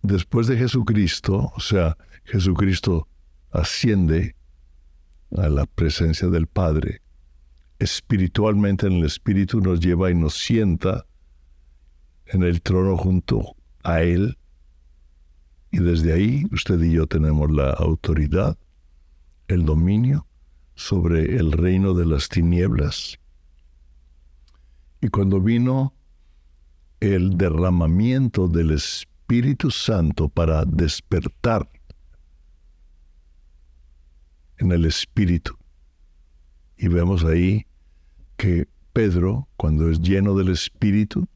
después 0.01 0.47
de 0.47 0.57
Jesucristo, 0.57 1.51
o 1.55 1.59
sea, 1.59 1.97
Jesucristo 2.25 3.07
asciende 3.51 4.35
a 5.35 5.49
la 5.49 5.65
presencia 5.65 6.27
del 6.27 6.47
Padre, 6.47 7.01
espiritualmente 7.79 8.87
en 8.87 8.93
el 8.93 9.05
Espíritu 9.05 9.59
nos 9.59 9.79
lleva 9.79 10.11
y 10.11 10.15
nos 10.15 10.35
sienta 10.35 11.05
en 12.27 12.43
el 12.43 12.61
trono 12.61 12.97
junto 12.97 13.55
a 13.83 14.01
Él 14.03 14.37
y 15.73 15.79
desde 15.79 16.13
ahí 16.13 16.45
usted 16.51 16.79
y 16.83 16.91
yo 16.91 17.07
tenemos 17.07 17.49
la 17.49 17.71
autoridad, 17.71 18.55
el 19.47 19.65
dominio 19.65 20.27
sobre 20.75 21.35
el 21.37 21.51
reino 21.51 21.95
de 21.95 22.05
las 22.05 22.29
tinieblas. 22.29 23.17
Y 25.01 25.07
cuando 25.07 25.41
vino 25.41 25.95
el 26.99 27.39
derramamiento 27.39 28.47
del 28.47 28.69
Espíritu 28.69 29.71
Santo 29.71 30.29
para 30.29 30.63
despertar 30.63 31.67
en 34.59 34.71
el 34.73 34.85
Espíritu, 34.85 35.57
y 36.77 36.87
vemos 36.87 37.23
ahí 37.23 37.65
que 38.37 38.67
Pedro, 38.93 39.47
cuando 39.57 39.89
es 39.89 39.99
lleno 39.99 40.35
del 40.35 40.49
Espíritu, 40.49 41.27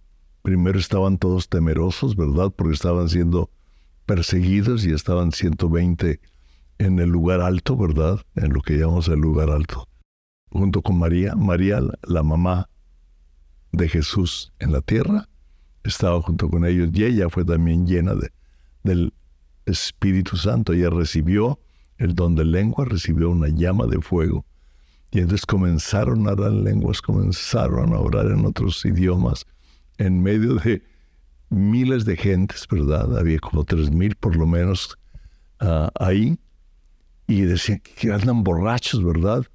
primero 0.43 0.77
estaban 0.77 1.17
todos 1.17 1.49
temerosos, 1.49 2.15
¿verdad? 2.15 2.53
Porque 2.55 2.75
estaban 2.75 3.09
siendo 3.09 3.49
perseguidos 4.07 4.85
y 4.85 4.93
estaban 4.93 5.31
120 5.31 6.19
en 6.79 6.99
el 6.99 7.09
lugar 7.09 7.41
alto, 7.41 7.77
¿verdad? 7.77 8.21
En 8.35 8.53
lo 8.53 8.61
que 8.61 8.77
llamamos 8.77 9.07
el 9.09 9.19
lugar 9.19 9.51
alto, 9.51 9.87
junto 10.49 10.81
con 10.81 10.97
María. 10.97 11.35
María, 11.35 11.81
la 12.03 12.23
mamá 12.23 12.69
de 13.71 13.89
Jesús 13.89 14.53
en 14.59 14.71
la 14.71 14.81
tierra, 14.81 15.27
estaba 15.83 16.21
junto 16.21 16.49
con 16.49 16.65
ellos 16.65 16.89
y 16.93 17.03
ella 17.03 17.29
fue 17.29 17.45
también 17.45 17.85
llena 17.85 18.15
de, 18.15 18.31
del 18.83 19.13
Espíritu 19.65 20.37
Santo. 20.37 20.73
Ella 20.73 20.89
recibió 20.89 21.59
el 21.97 22.15
don 22.15 22.35
de 22.35 22.45
lengua, 22.45 22.85
recibió 22.85 23.29
una 23.29 23.49
llama 23.49 23.87
de 23.87 24.01
fuego. 24.01 24.45
Y 25.11 25.19
entonces 25.19 25.45
comenzaron 25.45 26.27
a 26.27 26.31
hablar 26.31 26.51
lenguas, 26.51 27.01
comenzaron 27.01 27.93
a 27.93 27.99
orar 27.99 28.27
en 28.27 28.45
otros 28.45 28.85
idiomas 28.85 29.45
en 29.97 30.21
medio 30.23 30.55
de 30.55 30.81
miles 31.49 32.05
de 32.05 32.17
gentes, 32.17 32.67
¿verdad? 32.69 33.17
Había 33.17 33.39
como 33.39 33.63
tres 33.63 33.91
mil 33.91 34.15
por 34.15 34.35
lo 34.35 34.45
menos 34.45 34.97
ah, 35.59 35.89
ahí. 35.99 36.37
Y 37.27 37.41
decían 37.41 37.81
que 37.81 38.11
andan 38.11 38.43
borrachos, 38.43 39.03
¿verdad? 39.03 39.45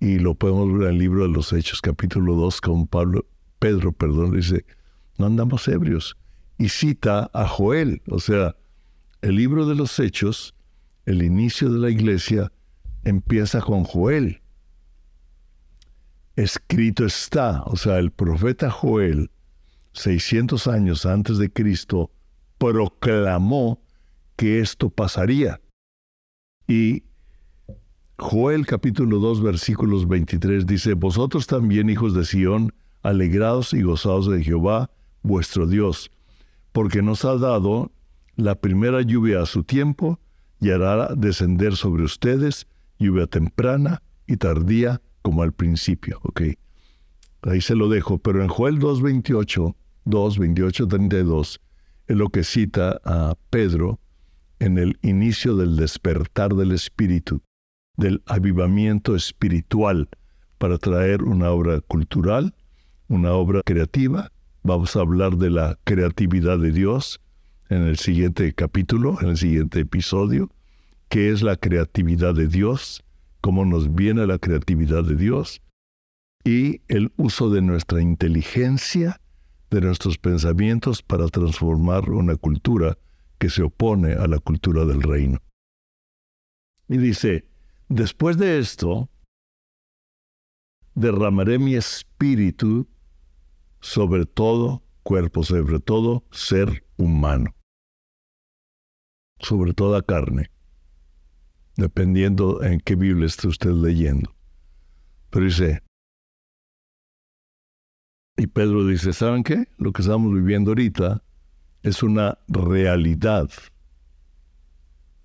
Y 0.00 0.18
lo 0.18 0.34
podemos 0.34 0.72
ver 0.72 0.88
en 0.88 0.94
el 0.94 0.98
libro 0.98 1.22
de 1.22 1.30
los 1.30 1.52
Hechos, 1.52 1.80
capítulo 1.80 2.34
2, 2.34 2.60
con 2.60 2.86
Pablo, 2.86 3.26
Pedro, 3.58 3.92
perdón, 3.92 4.32
dice, 4.32 4.66
no 5.16 5.26
andamos 5.26 5.66
ebrios. 5.68 6.16
Y 6.58 6.68
cita 6.68 7.30
a 7.32 7.48
Joel, 7.48 8.02
o 8.08 8.20
sea, 8.20 8.56
el 9.22 9.36
libro 9.36 9.66
de 9.66 9.74
los 9.74 9.98
Hechos, 9.98 10.54
el 11.06 11.22
inicio 11.22 11.70
de 11.70 11.78
la 11.78 11.90
iglesia, 11.90 12.52
empieza 13.04 13.60
con 13.60 13.84
Joel. 13.84 14.42
escrito 16.34 17.06
está, 17.06 17.62
o 17.62 17.76
sea, 17.76 17.98
el 17.98 18.10
profeta 18.10 18.70
Joel, 18.70 19.30
600 19.96 20.66
años 20.66 21.06
antes 21.06 21.38
de 21.38 21.50
Cristo, 21.50 22.10
proclamó 22.58 23.80
que 24.36 24.60
esto 24.60 24.90
pasaría. 24.90 25.60
Y 26.68 27.04
Joel 28.18 28.66
capítulo 28.66 29.18
2 29.18 29.42
versículos 29.42 30.08
23 30.08 30.66
dice, 30.66 30.94
Vosotros 30.94 31.46
también, 31.46 31.90
hijos 31.90 32.14
de 32.14 32.24
Sión, 32.24 32.72
alegrados 33.02 33.72
y 33.72 33.82
gozados 33.82 34.30
de 34.30 34.42
Jehová, 34.42 34.90
vuestro 35.22 35.66
Dios, 35.66 36.10
porque 36.72 37.02
nos 37.02 37.24
ha 37.24 37.36
dado 37.36 37.90
la 38.36 38.54
primera 38.54 39.02
lluvia 39.02 39.42
a 39.42 39.46
su 39.46 39.64
tiempo 39.64 40.20
y 40.60 40.70
hará 40.70 41.14
descender 41.14 41.76
sobre 41.76 42.04
ustedes 42.04 42.66
lluvia 42.98 43.26
temprana 43.26 44.02
y 44.26 44.36
tardía 44.36 45.00
como 45.22 45.42
al 45.42 45.52
principio. 45.52 46.20
¿ok? 46.22 46.42
Ahí 47.42 47.60
se 47.60 47.74
lo 47.74 47.88
dejo, 47.88 48.18
pero 48.18 48.42
en 48.42 48.48
Joel 48.48 48.78
2.28, 48.78 49.74
2, 50.06 50.38
28, 50.38 50.86
32, 50.86 51.60
es 52.06 52.16
lo 52.16 52.28
que 52.28 52.44
cita 52.44 53.00
a 53.04 53.34
Pedro 53.50 53.98
en 54.60 54.78
el 54.78 54.98
inicio 55.02 55.56
del 55.56 55.76
despertar 55.76 56.54
del 56.54 56.70
espíritu, 56.70 57.42
del 57.96 58.22
avivamiento 58.26 59.16
espiritual 59.16 60.08
para 60.58 60.78
traer 60.78 61.24
una 61.24 61.50
obra 61.50 61.80
cultural, 61.80 62.54
una 63.08 63.32
obra 63.32 63.62
creativa. 63.64 64.30
Vamos 64.62 64.94
a 64.94 65.00
hablar 65.00 65.38
de 65.38 65.50
la 65.50 65.76
creatividad 65.82 66.60
de 66.60 66.70
Dios 66.70 67.20
en 67.68 67.82
el 67.82 67.98
siguiente 67.98 68.52
capítulo, 68.52 69.18
en 69.20 69.30
el 69.30 69.36
siguiente 69.36 69.80
episodio. 69.80 70.50
¿Qué 71.08 71.30
es 71.30 71.42
la 71.42 71.56
creatividad 71.56 72.34
de 72.34 72.46
Dios? 72.46 73.02
¿Cómo 73.40 73.64
nos 73.64 73.92
viene 73.92 74.24
la 74.26 74.38
creatividad 74.38 75.02
de 75.02 75.16
Dios? 75.16 75.62
Y 76.44 76.80
el 76.86 77.12
uso 77.16 77.50
de 77.50 77.60
nuestra 77.60 78.00
inteligencia 78.00 79.20
de 79.70 79.80
nuestros 79.80 80.18
pensamientos 80.18 81.02
para 81.02 81.28
transformar 81.28 82.10
una 82.10 82.36
cultura 82.36 82.98
que 83.38 83.50
se 83.50 83.62
opone 83.62 84.14
a 84.14 84.26
la 84.26 84.38
cultura 84.38 84.84
del 84.84 85.02
reino. 85.02 85.38
Y 86.88 86.98
dice, 86.98 87.48
después 87.88 88.38
de 88.38 88.58
esto, 88.58 89.10
derramaré 90.94 91.58
mi 91.58 91.74
espíritu 91.74 92.88
sobre 93.80 94.24
todo 94.26 94.82
cuerpo, 95.02 95.44
sobre 95.44 95.78
todo 95.78 96.24
ser 96.30 96.84
humano, 96.96 97.54
sobre 99.38 99.74
toda 99.74 100.02
carne, 100.02 100.50
dependiendo 101.76 102.62
en 102.62 102.80
qué 102.80 102.96
Biblia 102.96 103.26
esté 103.26 103.48
usted 103.48 103.70
leyendo. 103.70 104.34
Pero 105.30 105.44
dice, 105.44 105.82
y 108.36 108.46
Pedro 108.46 108.86
dice, 108.86 109.12
¿saben 109.12 109.42
qué? 109.42 109.68
Lo 109.78 109.92
que 109.92 110.02
estamos 110.02 110.32
viviendo 110.32 110.72
ahorita 110.72 111.22
es 111.82 112.02
una 112.02 112.38
realidad 112.48 113.48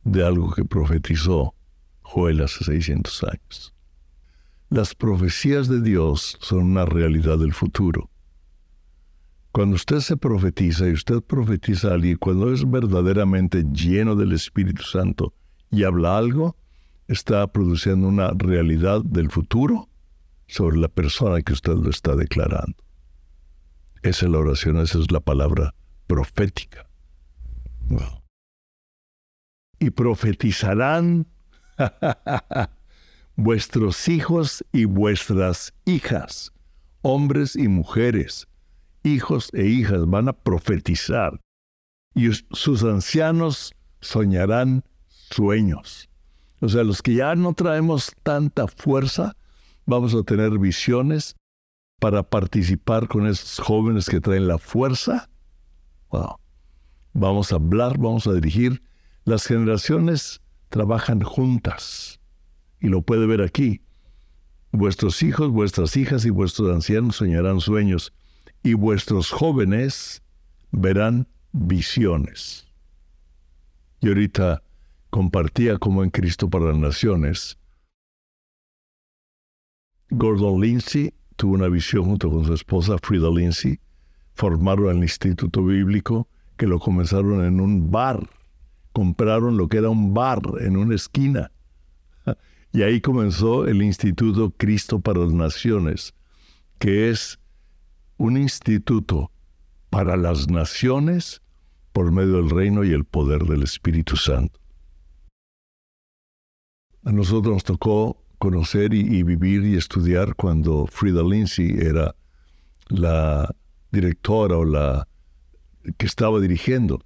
de 0.04 0.26
algo 0.26 0.54
que 0.54 0.64
profetizó 0.64 1.54
Joel 2.02 2.42
hace 2.42 2.64
600 2.64 3.24
años. 3.24 3.74
Las 4.70 4.96
profecías 4.96 5.68
de 5.68 5.82
Dios 5.82 6.38
son 6.40 6.64
una 6.64 6.86
realidad 6.86 7.38
del 7.38 7.54
futuro. 7.54 8.10
Cuando 9.52 9.76
usted 9.76 10.00
se 10.00 10.16
profetiza 10.16 10.88
y 10.88 10.94
usted 10.94 11.22
profetiza 11.22 11.90
a 11.90 11.96
alguien, 11.96 12.16
cuando 12.16 12.54
es 12.54 12.70
verdaderamente 12.70 13.66
lleno 13.74 14.16
del 14.16 14.32
Espíritu 14.32 14.84
Santo 14.84 15.34
y 15.70 15.84
habla 15.84 16.18
algo, 16.18 16.56
está 17.10 17.46
produciendo 17.52 18.08
una 18.08 18.32
realidad 18.34 19.04
del 19.04 19.30
futuro 19.30 19.90
sobre 20.48 20.78
la 20.78 20.88
persona 20.88 21.42
que 21.42 21.52
usted 21.52 21.74
lo 21.74 21.90
está 21.90 22.16
declarando. 22.16 22.82
Esa 24.04 24.26
es 24.26 24.32
la 24.32 24.40
oración, 24.40 24.78
esa 24.78 25.00
es 25.00 25.12
la 25.12 25.20
palabra 25.20 25.74
profética. 26.08 26.88
Y 29.80 29.90
profetizarán 29.92 31.28
vuestros 33.36 34.08
hijos 34.08 34.64
y 34.72 34.86
vuestras 34.86 35.74
hijas, 35.86 36.52
hombres 37.02 37.56
y 37.56 37.68
mujeres, 37.68 38.48
hijos 39.04 39.50
e 39.54 39.66
hijas 39.66 40.10
van 40.10 40.30
a 40.30 40.34
profetizar 40.34 41.40
y 42.14 42.30
sus 42.52 42.84
ancianos 42.84 43.74
soñarán 44.02 44.84
sueños. 45.08 46.10
O 46.60 46.70
sea, 46.70 46.84
los 46.84 47.02
que 47.02 47.16
ya 47.16 47.36
no 47.36 47.54
traemos 47.54 48.14
tanta 48.24 48.68
fuerza, 48.68 49.36
vamos 49.86 50.14
a 50.14 50.24
tener 50.24 50.58
visiones 50.60 51.36
para 52.02 52.24
participar 52.24 53.08
con 53.08 53.28
esos 53.28 53.64
jóvenes 53.64 54.10
que 54.10 54.20
traen 54.20 54.48
la 54.48 54.58
fuerza. 54.58 55.30
Vamos 57.14 57.52
a 57.52 57.58
hablar, 57.58 58.00
vamos 58.00 58.26
a 58.26 58.34
dirigir. 58.34 58.82
Las 59.24 59.46
generaciones 59.46 60.42
trabajan 60.70 61.22
juntas. 61.22 62.20
Y 62.80 62.88
lo 62.88 63.04
puede 63.04 63.28
ver 63.28 63.44
aquí. 63.44 63.84
Vuestros 64.72 65.22
hijos, 65.22 65.52
vuestras 65.52 65.96
hijas 65.96 66.26
y 66.26 66.32
vuestros 66.32 66.74
ancianos 66.74 67.18
soñarán 67.18 67.60
sueños, 67.60 68.14
y 68.64 68.74
vuestros 68.74 69.30
jóvenes 69.30 70.24
verán 70.72 71.28
visiones. 71.52 72.68
Y 74.00 74.08
ahorita 74.08 74.64
compartía 75.12 75.78
como 75.78 76.04
en 76.04 76.10
Cristo 76.10 76.50
para 76.50 76.66
las 76.66 76.78
Naciones. 76.78 77.60
Gordon 80.10 80.60
Lindsay 80.60 81.14
tuvo 81.42 81.56
una 81.56 81.70
visión 81.70 82.04
junto 82.04 82.30
con 82.30 82.46
su 82.46 82.54
esposa 82.54 83.00
Frida 83.02 83.28
Lindsay, 83.28 83.80
formaron 84.36 84.96
el 84.96 85.02
Instituto 85.02 85.66
Bíblico, 85.66 86.28
que 86.56 86.68
lo 86.68 86.78
comenzaron 86.78 87.44
en 87.44 87.60
un 87.60 87.90
bar, 87.90 88.30
compraron 88.94 89.58
lo 89.58 89.68
que 89.68 89.78
era 89.78 89.90
un 89.90 90.14
bar 90.14 90.40
en 90.60 90.78
una 90.78 90.94
esquina. 90.94 91.52
Y 92.74 92.84
ahí 92.84 93.02
comenzó 93.02 93.68
el 93.68 93.82
Instituto 93.82 94.54
Cristo 94.56 95.00
para 95.02 95.22
las 95.22 95.34
Naciones, 95.34 96.14
que 96.78 97.10
es 97.10 97.40
un 98.18 98.38
instituto 98.38 99.32
para 99.90 100.16
las 100.16 100.48
naciones 100.48 101.42
por 101.92 102.12
medio 102.14 102.36
del 102.36 102.50
reino 102.52 102.86
y 102.86 102.92
el 102.92 103.04
poder 103.04 103.44
del 103.46 103.64
Espíritu 103.64 104.16
Santo. 104.16 104.58
A 107.04 107.12
nosotros 107.12 107.56
nos 107.56 107.64
tocó 107.66 108.21
conocer 108.42 108.92
y, 108.96 109.22
vivir 109.22 109.64
y 109.64 109.76
estudiar 109.78 110.36
cuando 110.36 110.88
Frida 110.88 111.22
Lindsay 111.22 111.78
era 111.80 112.16
la 112.88 113.54
directora 113.92 114.58
o 114.58 114.66
la 114.66 115.08
que 115.98 116.08
estaba 116.08 116.40
dirigiendo. 116.40 117.04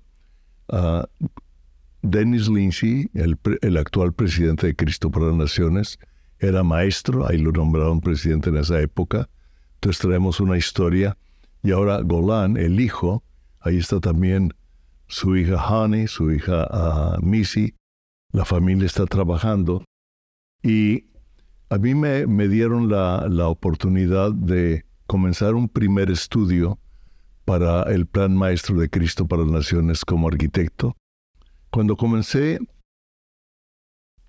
Dennis 2.02 2.48
Lindsay, 2.48 3.10
el, 3.13 3.38
el, 3.62 3.76
actual 3.76 4.13
presidente 4.13 4.67
de 4.67 4.76
Cristo 4.78 5.12
para 5.12 5.26
las 5.26 5.36
Naciones, 5.36 6.00
era 6.39 6.63
maestro, 6.63 7.28
ahí 7.28 7.38
lo 7.38 7.52
nombraron 7.52 8.00
presidente 8.00 8.50
en 8.50 8.56
esa 8.56 8.80
época. 8.80 9.28
Entonces 9.76 10.02
traemos 10.02 10.39
una 10.39 10.58
historia. 10.58 11.17
Y 11.63 11.71
ahora 11.71 12.00
Golan, 12.02 12.56
el 12.56 12.80
hijo, 12.80 13.24
ahí 13.60 13.78
está 13.78 14.00
también 14.00 14.54
su 15.08 15.36
hija 15.36 15.58
Honey, 15.67 16.08
su 16.08 16.32
hija 16.32 16.65
uh, 16.71 17.21
Missy. 17.21 17.76
La 18.32 18.45
familia 18.45 18.86
está 18.86 19.06
trabajando. 19.06 19.84
Y 20.63 21.08
a 21.69 21.78
mí 21.78 21.95
me, 21.95 22.47
dieron 22.47 22.89
la, 22.89 23.28
la, 23.30 23.47
oportunidad 23.47 24.32
de 24.32 24.86
comenzar 25.08 25.56
un 25.56 25.67
primer 25.67 26.12
estudio 26.12 26.80
para 27.43 27.84
el 27.84 28.06
plan 28.06 28.36
maestro 28.36 28.75
de 28.80 28.89
Cristo 28.89 29.28
para 29.28 29.43
las 29.43 29.51
Naciones 29.51 30.06
como 30.06 30.28
arquitecto. 30.28 30.95
Cuando 31.69 31.95
comencé, 31.95 32.60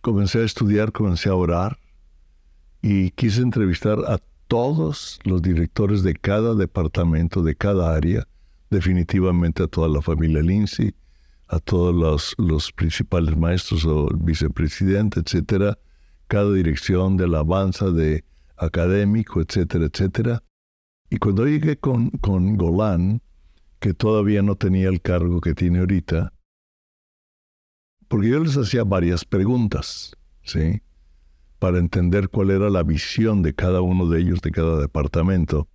comencé 0.01 0.41
a 0.41 0.45
estudiar, 0.45 0.93
comencé 0.93 1.29
a 1.29 1.35
orar 1.35 1.79
y 2.83 3.11
quise 3.11 3.43
entrevistar 3.43 3.99
a 4.07 4.19
todos 4.49 5.19
los 5.25 5.43
directores 5.43 6.03
de 6.03 6.15
cada 6.15 6.55
departamento, 6.55 7.43
de 7.43 7.55
cada 7.55 7.95
área, 7.95 8.27
definitivamente 8.71 9.63
a 9.63 9.67
toda 9.67 9.89
la 9.89 10.03
familia 10.03 10.43
Lindsay, 10.43 10.95
a 11.49 11.59
todos 11.59 11.95
los, 11.95 12.35
los 12.39 12.73
principales 12.73 13.37
maestros 13.37 13.85
o 13.85 14.09
vicepresidente, 14.17 15.21
etcétera, 15.21 15.79
cada 16.29 16.53
dirección 16.53 17.17
de 17.17 17.25
alabanza 17.25 17.91
de 17.91 18.25
académico, 18.57 19.41
etcétera, 19.41 19.87
etcétera. 19.87 20.43
Y 21.11 21.19
cuando 21.19 21.47
llegué 21.47 21.77
con, 21.77 22.11
con 22.11 22.57
Golan, 22.57 23.23
que 23.79 23.95
todavía 23.95 24.43
no 24.43 24.57
tenía 24.57 24.89
el 24.89 25.01
cargo 25.01 25.41
que 25.41 25.55
tiene 25.55 25.81
ahorita, 25.81 26.33
porque 28.09 28.29
yo 28.29 28.41
les 28.41 28.57
hacía 28.57 28.85
varias 28.85 29.25
preguntas, 29.25 30.13
¿sí? 30.43 30.83
Para 31.59 31.79
entender 31.79 32.29
cuál 32.29 32.51
era 32.51 32.71
la 32.71 32.83
visión 32.83 33.43
de 33.43 33.55
cada 33.55 33.81
uno 33.81 34.09
de 34.09 34.21
ellos, 34.21 34.41
de 34.41 34.51
cada 34.51 34.81
departamento. 34.81 35.69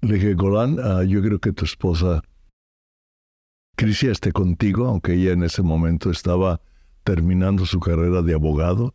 Le 0.00 0.14
dije, 0.14 0.34
Golan, 0.34 0.78
ah, 0.82 1.04
yo 1.04 1.22
creo 1.22 1.38
que 1.38 1.52
tu 1.52 1.64
esposa 1.64 2.22
Crisia 3.76 4.12
esté 4.12 4.32
contigo, 4.32 4.86
aunque 4.86 5.14
ella 5.14 5.32
en 5.32 5.42
ese 5.42 5.62
momento 5.62 6.10
estaba 6.10 6.60
terminando 7.04 7.66
su 7.66 7.80
carrera 7.80 8.22
de 8.22 8.34
abogado 8.34 8.94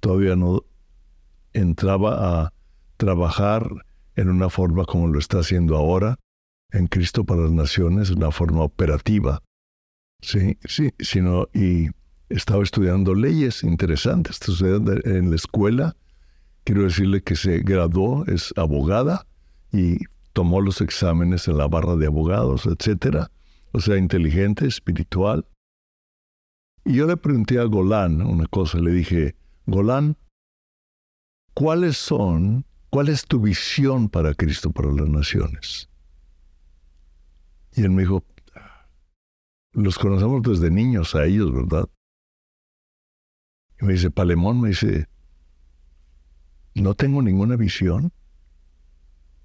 todavía 0.00 0.36
no 0.36 0.64
entraba 1.52 2.44
a 2.44 2.52
trabajar 2.96 3.68
en 4.14 4.30
una 4.30 4.48
forma 4.50 4.84
como 4.84 5.08
lo 5.08 5.18
está 5.18 5.40
haciendo 5.40 5.76
ahora, 5.76 6.16
en 6.72 6.86
Cristo 6.86 7.24
para 7.24 7.42
las 7.42 7.52
Naciones, 7.52 8.10
una 8.10 8.30
forma 8.30 8.62
operativa. 8.62 9.42
Sí, 10.20 10.58
sí, 10.64 10.92
sino, 10.98 11.48
y 11.52 11.88
estaba 12.28 12.62
estudiando 12.62 13.14
leyes 13.14 13.62
interesantes, 13.62 14.40
en 15.04 15.30
la 15.30 15.36
escuela. 15.36 15.96
Quiero 16.64 16.82
decirle 16.82 17.22
que 17.22 17.36
se 17.36 17.60
graduó, 17.60 18.24
es 18.26 18.52
abogada 18.56 19.26
y 19.72 19.98
tomó 20.32 20.60
los 20.60 20.80
exámenes 20.80 21.46
en 21.48 21.58
la 21.58 21.68
barra 21.68 21.96
de 21.96 22.06
abogados, 22.06 22.66
etcétera. 22.66 23.30
O 23.72 23.80
sea, 23.80 23.96
inteligente, 23.96 24.66
espiritual. 24.66 25.46
Y 26.84 26.94
yo 26.94 27.06
le 27.06 27.16
pregunté 27.16 27.58
a 27.58 27.64
Golán 27.64 28.20
una 28.22 28.46
cosa, 28.46 28.78
le 28.78 28.90
dije, 28.92 29.36
Golán, 29.66 30.16
¿cuáles 31.52 31.96
son, 31.96 32.64
cuál 32.88 33.08
es 33.08 33.26
tu 33.26 33.40
visión 33.40 34.08
para 34.08 34.32
Cristo 34.34 34.70
para 34.70 34.92
las 34.92 35.08
naciones? 35.08 35.88
Y 37.72 37.82
él 37.82 37.90
me 37.90 38.02
dijo, 38.02 38.24
los 39.72 39.98
conocemos 39.98 40.42
desde 40.42 40.70
niños 40.70 41.16
a 41.16 41.24
ellos, 41.24 41.52
¿verdad? 41.52 41.88
Y 43.80 43.84
me 43.84 43.94
dice, 43.94 44.10
Palemón, 44.10 44.60
me 44.60 44.68
dice, 44.68 45.08
no 46.74 46.94
tengo 46.94 47.20
ninguna 47.20 47.56
visión. 47.56 48.12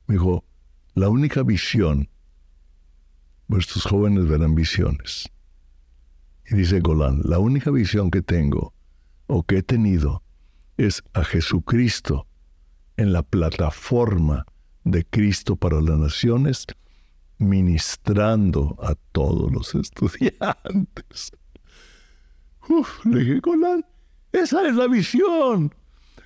Me 0.05 0.15
dijo, 0.15 0.45
la 0.93 1.09
única 1.09 1.41
visión, 1.41 2.09
vuestros 3.47 3.85
jóvenes 3.85 4.27
verán 4.27 4.53
visiones. 4.53 5.29
Y 6.45 6.55
dice 6.55 6.79
Golán, 6.79 7.21
la 7.23 7.39
única 7.39 7.71
visión 7.71 8.11
que 8.11 8.21
tengo 8.21 8.73
o 9.31 9.43
que 9.43 9.59
he 9.59 9.63
tenido 9.63 10.23
es 10.75 11.03
a 11.13 11.23
Jesucristo 11.23 12.27
en 12.97 13.13
la 13.13 13.23
plataforma 13.23 14.45
de 14.83 15.05
Cristo 15.05 15.55
para 15.55 15.79
las 15.79 15.97
naciones, 15.97 16.65
ministrando 17.37 18.77
a 18.81 18.95
todos 19.13 19.49
los 19.53 19.73
estudiantes. 19.73 21.31
Uf, 22.67 23.05
le 23.05 23.19
dije, 23.19 23.39
Golán, 23.39 23.85
esa 24.33 24.67
es 24.67 24.75
la 24.75 24.87
visión. 24.87 25.73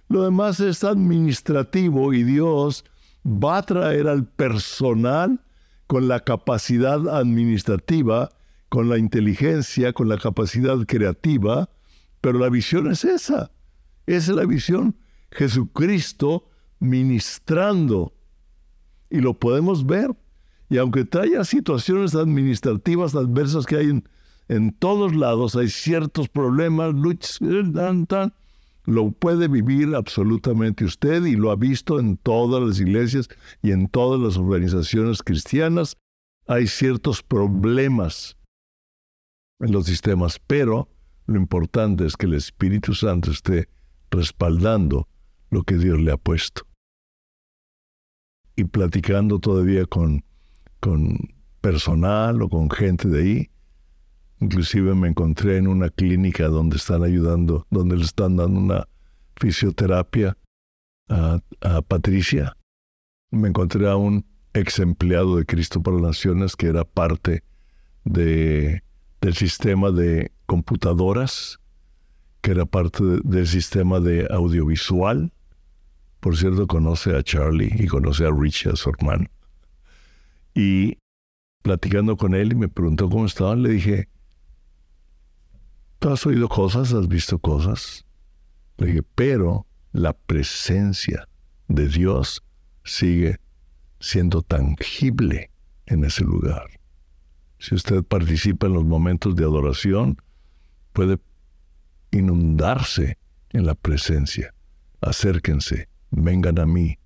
Lo 0.08 0.24
demás 0.24 0.60
es 0.60 0.84
administrativo 0.84 2.12
y 2.12 2.24
Dios 2.24 2.86
va 3.24 3.60
a 3.60 3.64
traer 3.64 4.08
al 4.08 4.26
personal 4.26 5.40
con 5.86 6.08
la 6.08 6.22
capacidad 6.22 7.08
administrativa, 7.08 8.32
con 8.70 8.90
la 8.90 8.98
inteligencia, 8.98 9.94
con 9.94 10.10
la 10.10 10.18
capacidad 10.18 10.78
creativa, 10.88 11.70
pero 12.26 12.40
la 12.40 12.50
visión 12.50 12.90
es 12.90 13.06
esa. 13.06 13.52
Esa 14.08 14.32
es 14.32 14.36
la 14.36 14.46
visión. 14.48 14.96
Jesucristo 15.30 16.50
ministrando. 16.80 18.16
Y 19.12 19.20
lo 19.20 19.38
podemos 19.38 19.86
ver. 19.86 20.10
Y 20.68 20.80
aunque 20.80 21.06
traiga 21.06 21.46
situaciones 21.46 22.16
administrativas 22.16 23.14
adversas 23.14 23.68
que 23.68 23.76
hay 23.76 23.90
en, 23.92 24.10
en 24.48 24.72
todos 24.72 25.16
lados 25.16 25.56
hay 25.56 25.70
ciertos 25.70 26.28
problemas, 26.28 26.96
luchas, 26.96 27.40
lo 28.86 29.12
puede 29.12 29.48
vivir 29.48 29.94
absolutamente 29.94 30.84
usted 30.84 31.26
y 31.26 31.36
lo 31.36 31.52
ha 31.52 31.56
visto 31.56 32.00
en 32.00 32.18
todas 32.18 32.68
las 32.68 32.80
iglesias 32.80 33.30
y 33.62 33.70
en 33.70 33.88
todas 33.88 34.20
las 34.20 34.36
organizaciones 34.36 35.22
cristianas. 35.22 35.96
Hay 36.48 36.66
ciertos 36.66 37.22
problemas 37.22 38.36
en 39.60 39.72
los 39.72 39.86
sistemas, 39.86 40.42
pero 40.48 40.90
lo 41.26 41.38
importante 41.38 42.06
es 42.06 42.18
que 42.18 42.26
el 42.26 42.34
Espíritu 42.34 42.94
Santo 42.94 43.32
esté 43.32 43.70
respaldando 44.12 45.08
lo 45.50 45.64
que 45.64 45.78
Dios 45.78 46.00
le 46.00 46.12
ha 46.12 46.18
puesto. 46.18 46.64
Y 48.56 48.66
platicando 48.66 49.40
todavía 49.40 49.86
con, 49.86 50.24
con 50.80 51.18
personal 51.62 52.42
o 52.42 52.50
con 52.50 52.70
gente 52.70 53.08
de 53.10 53.22
ahí, 53.22 53.50
Inclusive 54.40 54.94
me 54.96 55.08
encontré 55.08 55.58
en 55.58 55.68
una 55.68 55.90
clínica 55.90 56.48
donde 56.48 56.76
están 56.76 57.04
ayudando, 57.04 57.66
donde 57.70 57.96
le 57.96 58.04
están 58.04 58.36
dando 58.36 58.60
una 58.60 58.88
fisioterapia 59.38 60.38
a, 61.10 61.40
Patricia. 61.88 62.58
Me 63.32 63.50
encontré 63.50 63.90
a 63.90 63.96
un 63.96 64.26
ex 64.54 64.80
empleado 64.80 65.38
de 65.38 65.46
Cristo 65.46 65.82
para 65.82 65.98
las 65.98 66.06
Naciones 66.06 66.56
que 66.56 66.68
era 66.68 66.84
parte 66.84 67.44
de, 68.04 68.84
del 69.26 69.34
sistema 69.34 69.90
de 69.90 70.32
computadoras, 70.46 71.60
que 72.42 72.52
era 72.52 72.68
parte 72.68 73.04
del 73.24 73.48
sistema 73.48 74.00
de 74.00 74.28
audiovisual. 74.30 75.34
Por 76.20 76.38
cierto, 76.38 76.68
conoce 76.68 77.16
a 77.18 77.24
Charlie 77.24 77.74
y 77.76 77.88
conoce 77.88 78.28
a 78.28 78.32
Richie, 78.32 78.70
a 78.70 78.76
su 78.76 78.92
hermano. 78.92 79.26
Y 80.54 81.00
platicando 81.64 82.18
con 82.18 82.36
él 82.36 82.52
y 82.52 82.56
me 82.56 82.70
preguntó 82.70 83.10
cómo 83.10 83.26
estaban, 83.26 83.64
le 83.64 83.70
dije, 83.70 84.10
has 86.02 86.24
oído 86.28 86.48
cosas, 86.48 86.94
has 86.94 87.08
visto 87.08 87.40
cosas. 87.40 88.06
Le 88.78 88.86
dije, 88.86 89.02
pero 89.16 89.66
la 89.92 90.14
presencia 90.14 91.28
de 91.68 91.88
Dios 91.88 92.44
sigue 92.84 93.38
siendo 94.00 94.44
tangible 94.44 95.50
en 95.88 96.04
ese 96.04 96.24
lugar. 96.24 96.75
Si 97.60 97.76
usted 97.76 98.04
participa 98.04 98.68
en 98.68 98.74
los 98.74 98.84
momentos 98.84 99.36
de 99.36 99.44
adoración, 99.44 100.18
puede 100.94 101.20
inundarse 102.12 103.18
en 103.50 103.66
la 103.66 103.76
presencia. 103.76 104.54
Acérquense, 105.02 105.88
vengan 106.12 106.60
a 106.60 106.66
mí, 106.66 106.98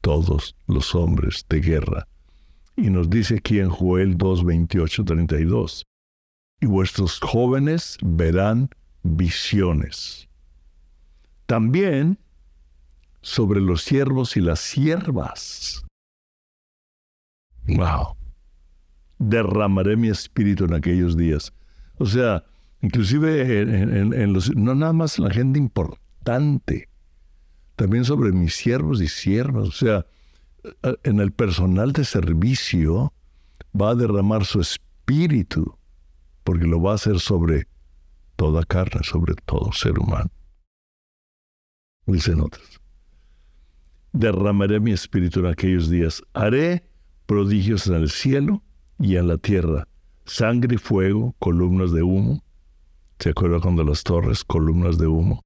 todos 0.00 0.56
los 0.66 0.94
hombres 0.94 1.44
de 1.48 1.60
guerra. 1.60 2.08
Y 2.76 2.90
nos 2.90 3.08
dice 3.08 3.36
aquí 3.36 3.58
en 3.58 3.70
Joel 3.70 4.16
2, 4.16 4.44
28, 4.44 5.04
32, 5.04 5.86
y 6.60 6.66
vuestros 6.66 7.20
jóvenes 7.20 7.98
verán 8.02 8.70
visiones. 9.02 10.28
También 11.46 12.18
sobre 13.22 13.60
los 13.60 13.82
siervos 13.82 14.36
y 14.36 14.40
las 14.40 14.60
siervas. 14.60 15.84
Wow. 17.66 18.15
Derramaré 19.18 19.96
mi 19.96 20.08
espíritu 20.08 20.64
en 20.64 20.74
aquellos 20.74 21.16
días. 21.16 21.52
O 21.98 22.06
sea, 22.06 22.44
inclusive 22.82 23.60
en, 23.60 24.32
los, 24.32 24.54
no 24.54 24.74
nada 24.74 24.92
más 24.92 25.18
la 25.18 25.30
gente 25.30 25.58
importante, 25.58 26.88
también 27.76 28.04
sobre 28.04 28.32
mis 28.32 28.54
siervos 28.54 29.00
y 29.00 29.08
siervas. 29.08 29.68
O 29.68 29.72
sea, 29.72 30.06
en 31.04 31.20
el 31.20 31.32
personal 31.32 31.92
de 31.92 32.04
servicio 32.04 33.12
va 33.78 33.90
a 33.90 33.94
derramar 33.94 34.44
su 34.44 34.60
espíritu 34.60 35.76
porque 36.44 36.66
lo 36.66 36.80
va 36.80 36.92
a 36.92 36.94
hacer 36.94 37.20
sobre 37.20 37.66
toda 38.36 38.64
carne, 38.64 39.00
sobre 39.02 39.34
todo 39.34 39.72
ser 39.72 39.98
humano. 39.98 40.30
Dicen 42.06 42.40
otros. 42.40 42.80
Derramaré 44.12 44.78
mi 44.80 44.92
espíritu 44.92 45.40
en 45.40 45.46
aquellos 45.46 45.90
días, 45.90 46.22
haré 46.32 46.88
prodigios 47.26 47.86
en 47.88 47.94
el 47.94 48.10
cielo 48.10 48.62
y 48.98 49.16
en 49.16 49.28
la 49.28 49.38
tierra, 49.38 49.88
sangre 50.24 50.74
y 50.76 50.78
fuego, 50.78 51.34
columnas 51.38 51.92
de 51.92 52.02
humo. 52.02 52.42
¿Se 53.18 53.30
acuerda 53.30 53.60
cuando 53.60 53.84
las 53.84 54.02
torres, 54.02 54.44
columnas 54.44 54.98
de 54.98 55.06
humo? 55.06 55.42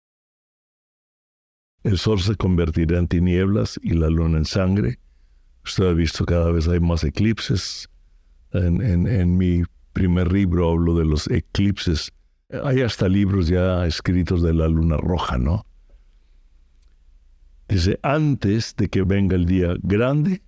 El 1.82 1.98
sol 1.98 2.20
se 2.20 2.34
convertirá 2.36 2.98
en 2.98 3.08
tinieblas 3.08 3.80
y 3.82 3.94
la 3.94 4.10
luna 4.10 4.38
en 4.38 4.44
sangre. 4.44 4.98
Usted 5.64 5.86
ha 5.86 5.92
visto 5.92 6.24
cada 6.24 6.50
vez 6.50 6.68
hay 6.68 6.80
más 6.80 7.04
eclipses. 7.04 7.88
En, 8.52 8.82
en, 8.82 9.06
en 9.06 9.38
mi 9.38 9.62
primer 9.92 10.32
libro 10.32 10.70
hablo 10.70 10.94
de 10.94 11.04
los 11.04 11.28
eclipses. 11.28 12.12
Hay 12.64 12.82
hasta 12.82 13.08
libros 13.08 13.48
ya 13.48 13.86
escritos 13.86 14.42
de 14.42 14.52
la 14.52 14.68
luna 14.68 14.96
roja, 14.96 15.38
¿no? 15.38 15.64
Dice, 17.68 18.00
antes 18.02 18.74
de 18.76 18.88
que 18.88 19.02
venga 19.02 19.36
el 19.36 19.46
día 19.46 19.76
grande 19.82 20.42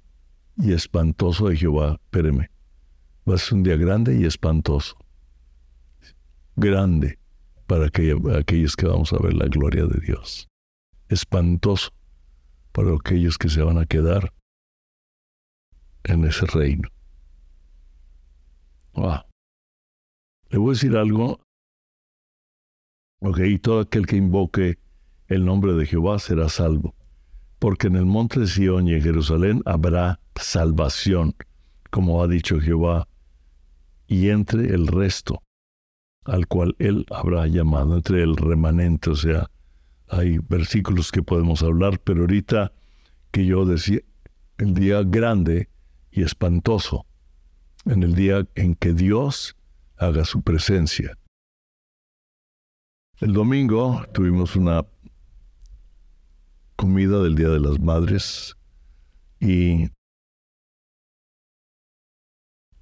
y 0.56 0.72
espantoso 0.72 1.48
de 1.48 1.56
Jehová, 1.56 2.00
espéreme, 2.02 2.51
va 3.28 3.34
a 3.34 3.38
ser 3.38 3.54
un 3.54 3.62
día 3.62 3.76
grande 3.76 4.16
y 4.16 4.24
espantoso. 4.24 4.96
Grande 6.56 7.18
para 7.66 7.86
aquellos 7.86 8.76
que 8.76 8.86
vamos 8.86 9.12
a 9.12 9.18
ver 9.18 9.34
la 9.34 9.46
gloria 9.46 9.86
de 9.86 10.00
Dios. 10.00 10.48
Espantoso 11.08 11.90
para 12.72 12.94
aquellos 12.94 13.38
que 13.38 13.48
se 13.48 13.62
van 13.62 13.78
a 13.78 13.86
quedar 13.86 14.32
en 16.04 16.24
ese 16.24 16.46
reino. 16.46 16.88
Wow. 18.94 19.22
Le 20.50 20.58
voy 20.58 20.70
a 20.70 20.74
decir 20.74 20.96
algo. 20.96 21.40
Ok, 23.20 23.38
todo 23.62 23.80
aquel 23.80 24.06
que 24.06 24.16
invoque 24.16 24.78
el 25.28 25.44
nombre 25.44 25.72
de 25.74 25.86
Jehová 25.86 26.18
será 26.18 26.48
salvo. 26.48 26.94
Porque 27.58 27.86
en 27.86 27.96
el 27.96 28.04
monte 28.04 28.40
de 28.40 28.48
Sion 28.48 28.88
y 28.88 28.94
en 28.94 29.02
Jerusalén 29.02 29.62
habrá 29.64 30.18
salvación, 30.34 31.34
como 31.90 32.22
ha 32.22 32.26
dicho 32.26 32.60
Jehová, 32.60 33.06
y 34.12 34.28
entre 34.28 34.74
el 34.74 34.88
resto, 34.88 35.42
al 36.26 36.46
cual 36.46 36.76
él 36.78 37.06
habrá 37.10 37.46
llamado, 37.46 37.96
entre 37.96 38.22
el 38.22 38.36
remanente, 38.36 39.08
o 39.08 39.16
sea, 39.16 39.50
hay 40.06 40.36
versículos 40.36 41.10
que 41.10 41.22
podemos 41.22 41.62
hablar, 41.62 41.98
pero 41.98 42.20
ahorita 42.20 42.74
que 43.30 43.46
yo 43.46 43.64
decía, 43.64 44.00
el 44.58 44.74
día 44.74 45.02
grande 45.02 45.70
y 46.10 46.24
espantoso, 46.24 47.06
en 47.86 48.02
el 48.02 48.14
día 48.14 48.46
en 48.54 48.74
que 48.74 48.92
Dios 48.92 49.56
haga 49.96 50.26
su 50.26 50.42
presencia. 50.42 51.16
El 53.18 53.32
domingo 53.32 54.04
tuvimos 54.12 54.56
una 54.56 54.84
comida 56.76 57.22
del 57.22 57.34
Día 57.34 57.48
de 57.48 57.60
las 57.60 57.80
Madres 57.80 58.58
y 59.40 59.88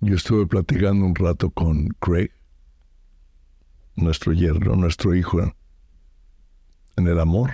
yo 0.01 0.15
estuve 0.15 0.47
platicando 0.47 1.05
un 1.05 1.15
rato 1.15 1.51
con 1.51 1.89
Craig, 2.01 2.31
nuestro 3.97 4.33
yerno, 4.33 4.75
nuestro 4.75 5.15
hijo 5.15 5.41
en 6.97 7.07
el 7.07 7.21
amor, 7.21 7.51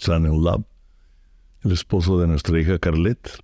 son 0.00 0.26
in 0.26 0.42
love, 0.42 0.64
el 1.62 1.72
esposo 1.72 2.18
de 2.18 2.26
nuestra 2.26 2.58
hija 2.58 2.78
Carlette. 2.78 3.38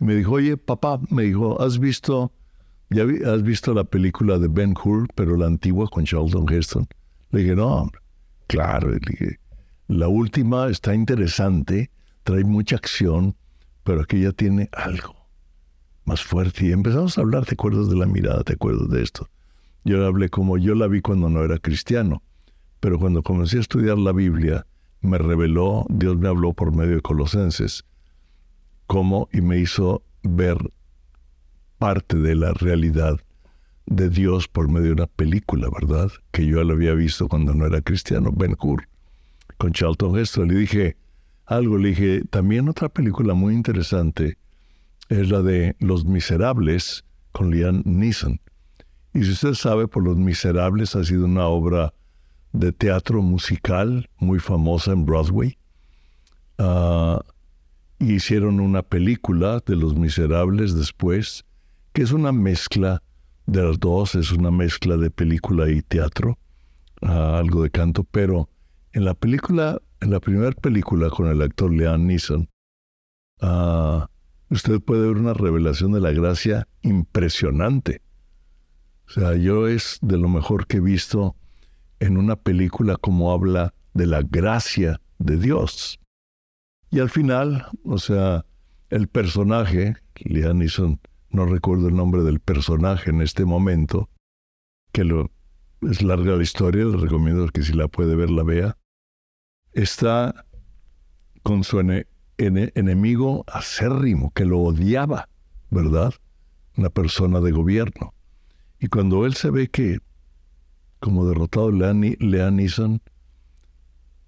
Y 0.00 0.04
me 0.04 0.16
dijo, 0.16 0.32
oye, 0.32 0.56
papá, 0.56 1.00
me 1.08 1.22
dijo, 1.22 1.60
¿has 1.62 1.78
visto, 1.78 2.32
ya 2.90 3.04
has 3.32 3.42
visto 3.42 3.72
la 3.74 3.84
película 3.84 4.38
de 4.38 4.48
Ben 4.48 4.74
Hur, 4.82 5.06
pero 5.14 5.36
la 5.36 5.46
antigua 5.46 5.88
con 5.88 6.04
Charlton 6.04 6.52
Heston? 6.52 6.88
Le 7.30 7.40
dije, 7.40 7.54
no, 7.54 7.90
claro, 8.48 8.90
le 8.90 8.98
dije, 8.98 9.38
la 9.86 10.08
última 10.08 10.68
está 10.68 10.94
interesante, 10.94 11.90
trae 12.24 12.42
mucha 12.42 12.76
acción, 12.76 13.36
pero 13.84 14.02
aquella 14.02 14.32
tiene 14.32 14.68
algo 14.72 15.16
más 16.04 16.22
fuerte. 16.22 16.66
Y 16.66 16.72
empezamos 16.72 17.16
a 17.16 17.20
hablar, 17.20 17.44
¿te 17.44 17.54
acuerdas 17.54 17.88
de 17.88 17.96
la 17.96 18.06
mirada? 18.06 18.42
¿Te 18.42 18.54
acuerdas 18.54 18.88
de 18.88 19.02
esto? 19.02 19.28
Yo 19.84 20.04
hablé 20.06 20.28
como 20.28 20.58
yo 20.58 20.74
la 20.74 20.86
vi 20.86 21.00
cuando 21.00 21.28
no 21.28 21.42
era 21.42 21.58
cristiano, 21.58 22.22
pero 22.80 22.98
cuando 22.98 23.22
comencé 23.22 23.58
a 23.58 23.60
estudiar 23.60 23.98
la 23.98 24.12
Biblia, 24.12 24.66
me 25.00 25.18
reveló, 25.18 25.86
Dios 25.88 26.16
me 26.16 26.28
habló 26.28 26.52
por 26.52 26.74
medio 26.74 26.96
de 26.96 27.00
Colosenses, 27.00 27.84
cómo 28.86 29.28
y 29.32 29.40
me 29.40 29.58
hizo 29.58 30.02
ver 30.22 30.58
parte 31.78 32.16
de 32.16 32.36
la 32.36 32.52
realidad 32.52 33.18
de 33.86 34.08
Dios 34.08 34.46
por 34.46 34.68
medio 34.68 34.88
de 34.88 34.92
una 34.92 35.06
película, 35.08 35.68
¿verdad? 35.68 36.10
Que 36.30 36.46
yo 36.46 36.62
la 36.62 36.74
había 36.74 36.94
visto 36.94 37.26
cuando 37.28 37.54
no 37.54 37.66
era 37.66 37.80
cristiano, 37.80 38.30
Ben 38.32 38.56
Hur, 38.60 38.88
con 39.58 39.72
Charlton 39.72 40.16
Heston. 40.16 40.48
Le 40.48 40.54
dije 40.54 40.96
algo, 41.46 41.78
le 41.78 41.90
dije, 41.90 42.22
también 42.30 42.68
otra 42.68 42.88
película 42.88 43.34
muy 43.34 43.54
interesante 43.54 44.38
es 45.08 45.30
la 45.30 45.42
de 45.42 45.76
Los 45.78 46.04
Miserables 46.04 47.04
con 47.32 47.50
Liam 47.50 47.82
Neeson. 47.84 48.40
Y 49.14 49.24
si 49.24 49.32
usted 49.32 49.54
sabe, 49.54 49.88
por 49.88 50.04
Los 50.04 50.16
Miserables 50.16 50.96
ha 50.96 51.04
sido 51.04 51.26
una 51.26 51.46
obra 51.46 51.92
de 52.52 52.72
teatro 52.72 53.22
musical 53.22 54.08
muy 54.18 54.38
famosa 54.38 54.92
en 54.92 55.04
Broadway. 55.04 55.58
Uh, 56.58 57.18
hicieron 57.98 58.60
una 58.60 58.82
película 58.82 59.62
de 59.64 59.76
Los 59.76 59.96
Miserables 59.96 60.74
después, 60.74 61.44
que 61.92 62.02
es 62.02 62.12
una 62.12 62.32
mezcla 62.32 63.02
de 63.46 63.62
las 63.62 63.78
dos, 63.78 64.14
es 64.14 64.32
una 64.32 64.50
mezcla 64.50 64.96
de 64.96 65.10
película 65.10 65.68
y 65.68 65.82
teatro, 65.82 66.38
ah, 67.02 67.38
algo 67.38 67.62
de 67.62 67.70
canto, 67.70 68.04
pero 68.04 68.48
en 68.92 69.04
la 69.04 69.14
película, 69.14 69.80
en 70.02 70.10
la 70.10 70.20
primera 70.20 70.50
película 70.50 71.10
con 71.10 71.28
el 71.28 71.40
actor 71.42 71.72
Liam 71.72 72.06
Neeson, 72.06 72.48
uh, 73.40 74.04
usted 74.50 74.80
puede 74.80 75.06
ver 75.06 75.16
una 75.16 75.32
revelación 75.32 75.92
de 75.92 76.00
la 76.00 76.10
gracia 76.10 76.66
impresionante. 76.82 78.02
O 79.06 79.10
sea, 79.12 79.36
yo 79.36 79.68
es 79.68 79.98
de 80.02 80.18
lo 80.18 80.28
mejor 80.28 80.66
que 80.66 80.78
he 80.78 80.80
visto 80.80 81.36
en 82.00 82.16
una 82.16 82.34
película 82.34 82.96
como 82.96 83.32
habla 83.32 83.74
de 83.94 84.06
la 84.06 84.22
gracia 84.22 85.00
de 85.18 85.36
Dios. 85.36 86.00
Y 86.90 86.98
al 86.98 87.08
final, 87.08 87.66
o 87.84 87.98
sea, 87.98 88.44
el 88.90 89.06
personaje, 89.06 89.94
Liam 90.16 90.58
Neeson, 90.58 91.00
no 91.30 91.46
recuerdo 91.46 91.88
el 91.88 91.94
nombre 91.94 92.22
del 92.22 92.40
personaje 92.40 93.10
en 93.10 93.22
este 93.22 93.44
momento, 93.44 94.10
que 94.90 95.04
lo, 95.04 95.30
es 95.82 96.02
larga 96.02 96.36
la 96.36 96.42
historia, 96.42 96.84
le 96.84 96.96
recomiendo 96.96 97.46
que 97.48 97.62
si 97.62 97.72
la 97.72 97.86
puede 97.86 98.16
ver 98.16 98.30
la 98.30 98.42
vea, 98.42 98.76
está 99.72 100.46
con 101.42 101.64
su 101.64 101.80
enemigo 102.38 103.44
acérrimo, 103.46 104.32
que 104.32 104.44
lo 104.44 104.60
odiaba, 104.60 105.28
¿verdad? 105.70 106.14
Una 106.76 106.90
persona 106.90 107.40
de 107.40 107.52
gobierno. 107.52 108.14
Y 108.78 108.88
cuando 108.88 109.26
él 109.26 109.34
se 109.34 109.50
ve 109.50 109.68
que, 109.68 109.98
como 111.00 111.26
derrotado 111.26 111.70
Leon 111.70 112.56
Neeson, 112.56 113.00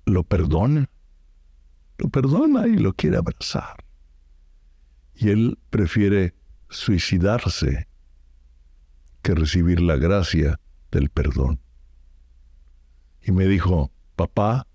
lo 0.06 0.22
perdona, 0.24 0.90
lo 1.98 2.08
perdona 2.08 2.66
y 2.66 2.76
lo 2.76 2.92
quiere 2.92 3.16
abrazar. 3.16 3.84
Y 5.14 5.30
él 5.30 5.58
prefiere 5.70 6.34
suicidarse 6.68 7.86
que 9.22 9.34
recibir 9.34 9.80
la 9.80 9.96
gracia 9.96 10.60
del 10.90 11.08
perdón. 11.08 11.60
Y 13.22 13.32
me 13.32 13.46
dijo, 13.46 13.90
papá, 14.16 14.66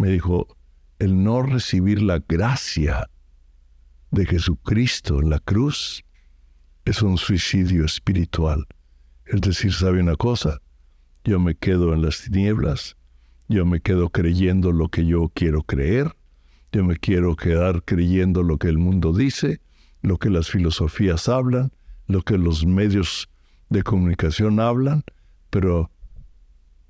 me 0.00 0.08
dijo, 0.08 0.56
el 0.98 1.22
no 1.22 1.42
recibir 1.42 2.00
la 2.00 2.20
gracia 2.26 3.10
de 4.10 4.24
Jesucristo 4.24 5.20
en 5.20 5.28
la 5.28 5.40
cruz 5.40 6.02
es 6.86 7.02
un 7.02 7.18
suicidio 7.18 7.84
espiritual. 7.84 8.66
Es 9.26 9.42
decir, 9.42 9.74
¿sabe 9.74 10.00
una 10.00 10.16
cosa? 10.16 10.62
Yo 11.22 11.38
me 11.38 11.54
quedo 11.54 11.92
en 11.92 12.00
las 12.00 12.22
tinieblas, 12.22 12.96
yo 13.46 13.66
me 13.66 13.80
quedo 13.80 14.08
creyendo 14.08 14.72
lo 14.72 14.88
que 14.88 15.04
yo 15.04 15.30
quiero 15.34 15.62
creer, 15.62 16.16
yo 16.72 16.82
me 16.82 16.96
quiero 16.96 17.36
quedar 17.36 17.82
creyendo 17.84 18.42
lo 18.42 18.56
que 18.56 18.68
el 18.68 18.78
mundo 18.78 19.12
dice, 19.12 19.60
lo 20.00 20.16
que 20.16 20.30
las 20.30 20.48
filosofías 20.48 21.28
hablan, 21.28 21.72
lo 22.06 22.22
que 22.22 22.38
los 22.38 22.64
medios 22.64 23.28
de 23.68 23.82
comunicación 23.82 24.60
hablan, 24.60 25.04
pero 25.50 25.90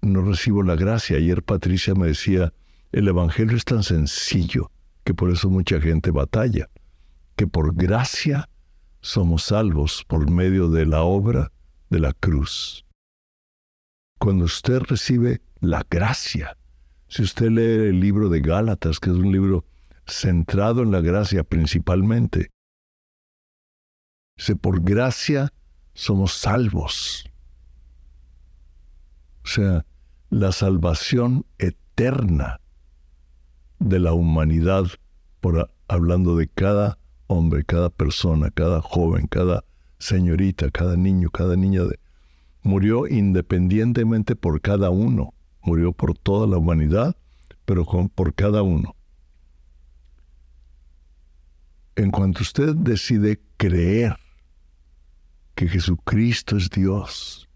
no 0.00 0.22
recibo 0.22 0.62
la 0.62 0.76
gracia. 0.76 1.16
Ayer 1.16 1.42
Patricia 1.42 1.94
me 1.96 2.06
decía, 2.06 2.52
el 2.92 3.08
Evangelio 3.08 3.56
es 3.56 3.64
tan 3.64 3.82
sencillo 3.82 4.70
que 5.04 5.14
por 5.14 5.30
eso 5.30 5.48
mucha 5.48 5.80
gente 5.80 6.10
batalla, 6.10 6.68
que 7.36 7.46
por 7.46 7.74
gracia 7.74 8.48
somos 9.00 9.44
salvos 9.44 10.04
por 10.06 10.30
medio 10.30 10.68
de 10.68 10.86
la 10.86 11.02
obra 11.02 11.52
de 11.88 12.00
la 12.00 12.12
cruz. 12.12 12.84
Cuando 14.18 14.44
usted 14.44 14.80
recibe 14.80 15.40
la 15.60 15.86
gracia, 15.88 16.56
si 17.08 17.22
usted 17.22 17.50
lee 17.50 17.88
el 17.88 18.00
libro 18.00 18.28
de 18.28 18.40
Gálatas, 18.40 19.00
que 19.00 19.10
es 19.10 19.16
un 19.16 19.32
libro 19.32 19.64
centrado 20.06 20.82
en 20.82 20.90
la 20.90 21.00
gracia 21.00 21.44
principalmente, 21.44 22.50
dice, 24.36 24.56
por 24.56 24.82
gracia 24.82 25.52
somos 25.94 26.34
salvos. 26.34 27.24
O 29.44 29.48
sea, 29.48 29.86
la 30.28 30.52
salvación 30.52 31.46
eterna 31.58 32.60
de 33.80 33.98
la 33.98 34.12
humanidad, 34.12 34.84
por, 35.40 35.70
hablando 35.88 36.36
de 36.36 36.46
cada 36.46 36.98
hombre, 37.26 37.64
cada 37.64 37.90
persona, 37.90 38.50
cada 38.50 38.80
joven, 38.80 39.26
cada 39.26 39.64
señorita, 39.98 40.70
cada 40.70 40.96
niño, 40.96 41.30
cada 41.30 41.56
niña, 41.56 41.82
murió 42.62 43.06
independientemente 43.06 44.36
por 44.36 44.60
cada 44.60 44.90
uno, 44.90 45.34
murió 45.62 45.92
por 45.92 46.16
toda 46.16 46.46
la 46.46 46.58
humanidad, 46.58 47.16
pero 47.64 47.84
por 47.84 48.34
cada 48.34 48.62
uno. 48.62 48.94
En 51.96 52.10
cuanto 52.10 52.42
usted 52.42 52.74
decide 52.74 53.40
creer 53.56 54.16
que 55.54 55.68
Jesucristo 55.68 56.56
es 56.56 56.70
Dios, 56.70 57.48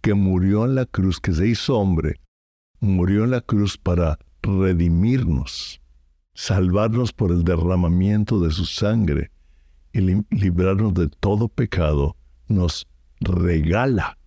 que 0.00 0.14
murió 0.14 0.64
en 0.64 0.74
la 0.74 0.86
cruz, 0.86 1.20
que 1.20 1.32
se 1.32 1.46
hizo 1.46 1.78
hombre, 1.78 2.20
murió 2.80 3.24
en 3.24 3.30
la 3.30 3.40
cruz 3.40 3.78
para 3.78 4.18
redimirnos, 4.56 5.80
salvarnos 6.34 7.12
por 7.12 7.30
el 7.30 7.44
derramamiento 7.44 8.40
de 8.40 8.50
su 8.50 8.64
sangre 8.64 9.30
y 9.92 10.00
librarnos 10.00 10.94
de 10.94 11.08
todo 11.08 11.48
pecado, 11.48 12.16
nos 12.46 12.86
regala 13.20 14.18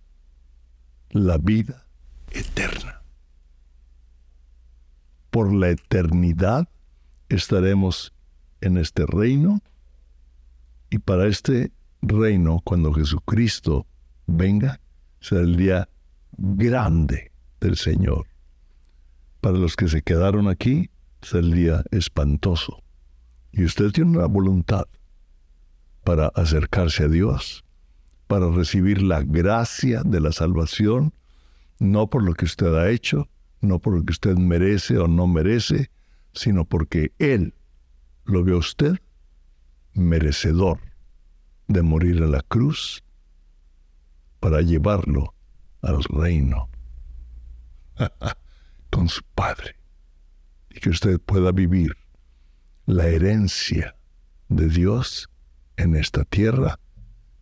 la 1.10 1.38
vida 1.38 1.86
eterna. 2.30 3.02
Por 5.30 5.52
la 5.52 5.70
eternidad 5.70 6.68
estaremos 7.28 8.12
en 8.60 8.76
este 8.76 9.06
reino 9.06 9.60
y 10.90 10.98
para 10.98 11.26
este 11.26 11.72
reino, 12.02 12.60
cuando 12.64 12.92
Jesucristo 12.92 13.86
venga, 14.26 14.80
será 15.20 15.40
el 15.40 15.56
día 15.56 15.88
grande 16.36 17.32
del 17.60 17.76
Señor. 17.76 18.31
Para 19.42 19.58
los 19.58 19.74
que 19.74 19.88
se 19.88 20.02
quedaron 20.02 20.46
aquí, 20.46 20.88
día 21.42 21.82
espantoso. 21.90 22.80
Y 23.50 23.64
usted 23.64 23.90
tiene 23.90 24.18
una 24.18 24.26
voluntad 24.26 24.86
para 26.04 26.28
acercarse 26.28 27.02
a 27.02 27.08
Dios, 27.08 27.64
para 28.28 28.48
recibir 28.50 29.02
la 29.02 29.22
gracia 29.22 30.02
de 30.04 30.20
la 30.20 30.30
salvación, 30.30 31.12
no 31.80 32.06
por 32.06 32.22
lo 32.22 32.34
que 32.34 32.44
usted 32.44 32.72
ha 32.72 32.88
hecho, 32.90 33.28
no 33.60 33.80
por 33.80 33.96
lo 33.96 34.04
que 34.04 34.12
usted 34.12 34.36
merece 34.36 34.96
o 34.98 35.08
no 35.08 35.26
merece, 35.26 35.90
sino 36.32 36.64
porque 36.64 37.12
Él 37.18 37.52
lo 38.24 38.44
ve 38.44 38.54
usted 38.54 38.96
merecedor 39.92 40.78
de 41.66 41.82
morir 41.82 42.22
a 42.22 42.28
la 42.28 42.42
cruz 42.42 43.02
para 44.38 44.60
llevarlo 44.60 45.34
al 45.80 46.00
reino 46.04 46.68
con 49.02 49.08
su 49.08 49.24
Padre 49.34 49.74
y 50.70 50.78
que 50.78 50.90
usted 50.90 51.18
pueda 51.18 51.50
vivir 51.50 51.96
la 52.86 53.08
herencia 53.08 53.96
de 54.48 54.68
Dios 54.68 55.28
en 55.76 55.96
esta 55.96 56.24
tierra, 56.24 56.78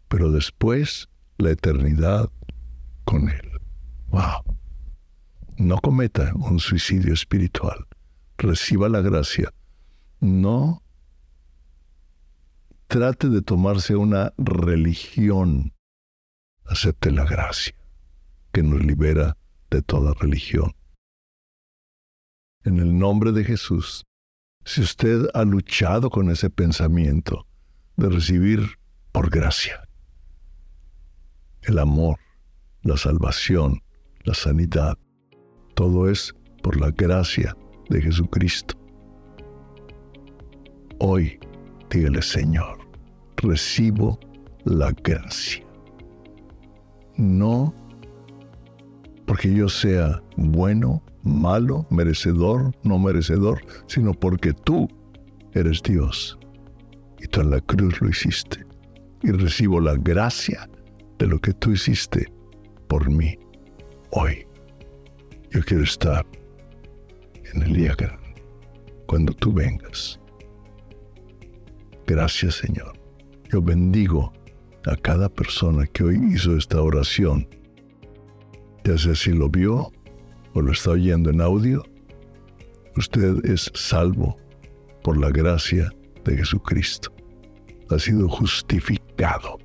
pero 0.08 0.32
después 0.32 1.10
la 1.36 1.50
eternidad 1.50 2.30
con 3.04 3.28
Él. 3.28 3.60
¡Wow! 4.08 4.56
No 5.58 5.76
cometa 5.82 6.32
un 6.34 6.60
suicidio 6.60 7.12
espiritual. 7.12 7.86
Reciba 8.38 8.88
la 8.88 9.02
gracia. 9.02 9.52
No 10.18 10.82
trate 12.86 13.28
de 13.28 13.42
tomarse 13.42 13.96
una 13.96 14.32
religión. 14.38 15.74
Acepte 16.64 17.10
la 17.10 17.26
gracia 17.26 17.74
que 18.50 18.62
nos 18.62 18.82
libera 18.82 19.36
de 19.70 19.82
toda 19.82 20.14
religión. 20.14 20.72
En 22.62 22.78
el 22.78 22.98
nombre 22.98 23.32
de 23.32 23.42
Jesús, 23.42 24.04
si 24.66 24.82
usted 24.82 25.28
ha 25.32 25.44
luchado 25.44 26.10
con 26.10 26.30
ese 26.30 26.50
pensamiento 26.50 27.46
de 27.96 28.10
recibir 28.10 28.78
por 29.12 29.30
gracia 29.30 29.88
el 31.62 31.78
amor, 31.78 32.18
la 32.82 32.98
salvación, 32.98 33.82
la 34.24 34.34
sanidad, 34.34 34.98
todo 35.74 36.10
es 36.10 36.34
por 36.62 36.78
la 36.78 36.90
gracia 36.90 37.56
de 37.88 38.02
Jesucristo. 38.02 38.74
Hoy, 40.98 41.40
dígale 41.88 42.20
Señor, 42.20 42.78
recibo 43.36 44.20
la 44.64 44.92
gracia. 44.92 45.64
No 47.16 47.74
porque 49.30 49.54
yo 49.54 49.68
sea 49.68 50.20
bueno, 50.34 51.00
malo, 51.22 51.86
merecedor, 51.88 52.74
no 52.82 52.98
merecedor, 52.98 53.64
sino 53.86 54.12
porque 54.12 54.52
tú 54.52 54.88
eres 55.52 55.80
Dios. 55.84 56.36
Y 57.20 57.28
tú 57.28 57.42
en 57.42 57.50
la 57.50 57.60
cruz 57.60 58.00
lo 58.00 58.08
hiciste. 58.08 58.66
Y 59.22 59.30
recibo 59.30 59.80
la 59.80 59.94
gracia 59.94 60.68
de 61.20 61.28
lo 61.28 61.38
que 61.38 61.52
tú 61.52 61.70
hiciste 61.70 62.26
por 62.88 63.08
mí 63.08 63.38
hoy. 64.10 64.44
Yo 65.52 65.62
quiero 65.62 65.84
estar 65.84 66.26
en 67.54 67.62
el 67.62 67.72
día 67.72 67.94
grande, 67.96 68.34
cuando 69.06 69.32
tú 69.32 69.52
vengas. 69.52 70.18
Gracias 72.04 72.56
Señor. 72.56 72.98
Yo 73.48 73.62
bendigo 73.62 74.32
a 74.86 74.96
cada 74.96 75.28
persona 75.28 75.86
que 75.86 76.02
hoy 76.02 76.18
hizo 76.34 76.56
esta 76.56 76.82
oración 76.82 77.46
sea 78.98 79.14
si 79.14 79.32
lo 79.32 79.48
vio 79.48 79.90
o 80.54 80.60
lo 80.60 80.72
está 80.72 80.90
oyendo 80.90 81.30
en 81.30 81.40
audio, 81.40 81.82
usted 82.96 83.44
es 83.44 83.70
salvo 83.74 84.36
por 85.02 85.18
la 85.18 85.30
gracia 85.30 85.90
de 86.24 86.36
Jesucristo. 86.36 87.12
Ha 87.90 87.98
sido 87.98 88.28
justificado 88.28 89.58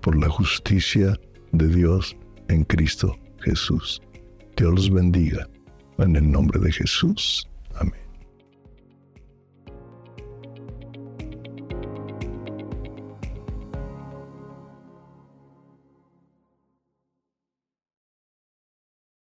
por 0.00 0.16
la 0.16 0.28
justicia 0.28 1.18
de 1.52 1.68
Dios 1.68 2.16
en 2.48 2.64
Cristo 2.64 3.16
Jesús. 3.40 4.00
Dios 4.56 4.74
los 4.74 4.90
bendiga 4.90 5.48
en 5.98 6.16
el 6.16 6.30
nombre 6.30 6.60
de 6.60 6.72
Jesús. 6.72 7.48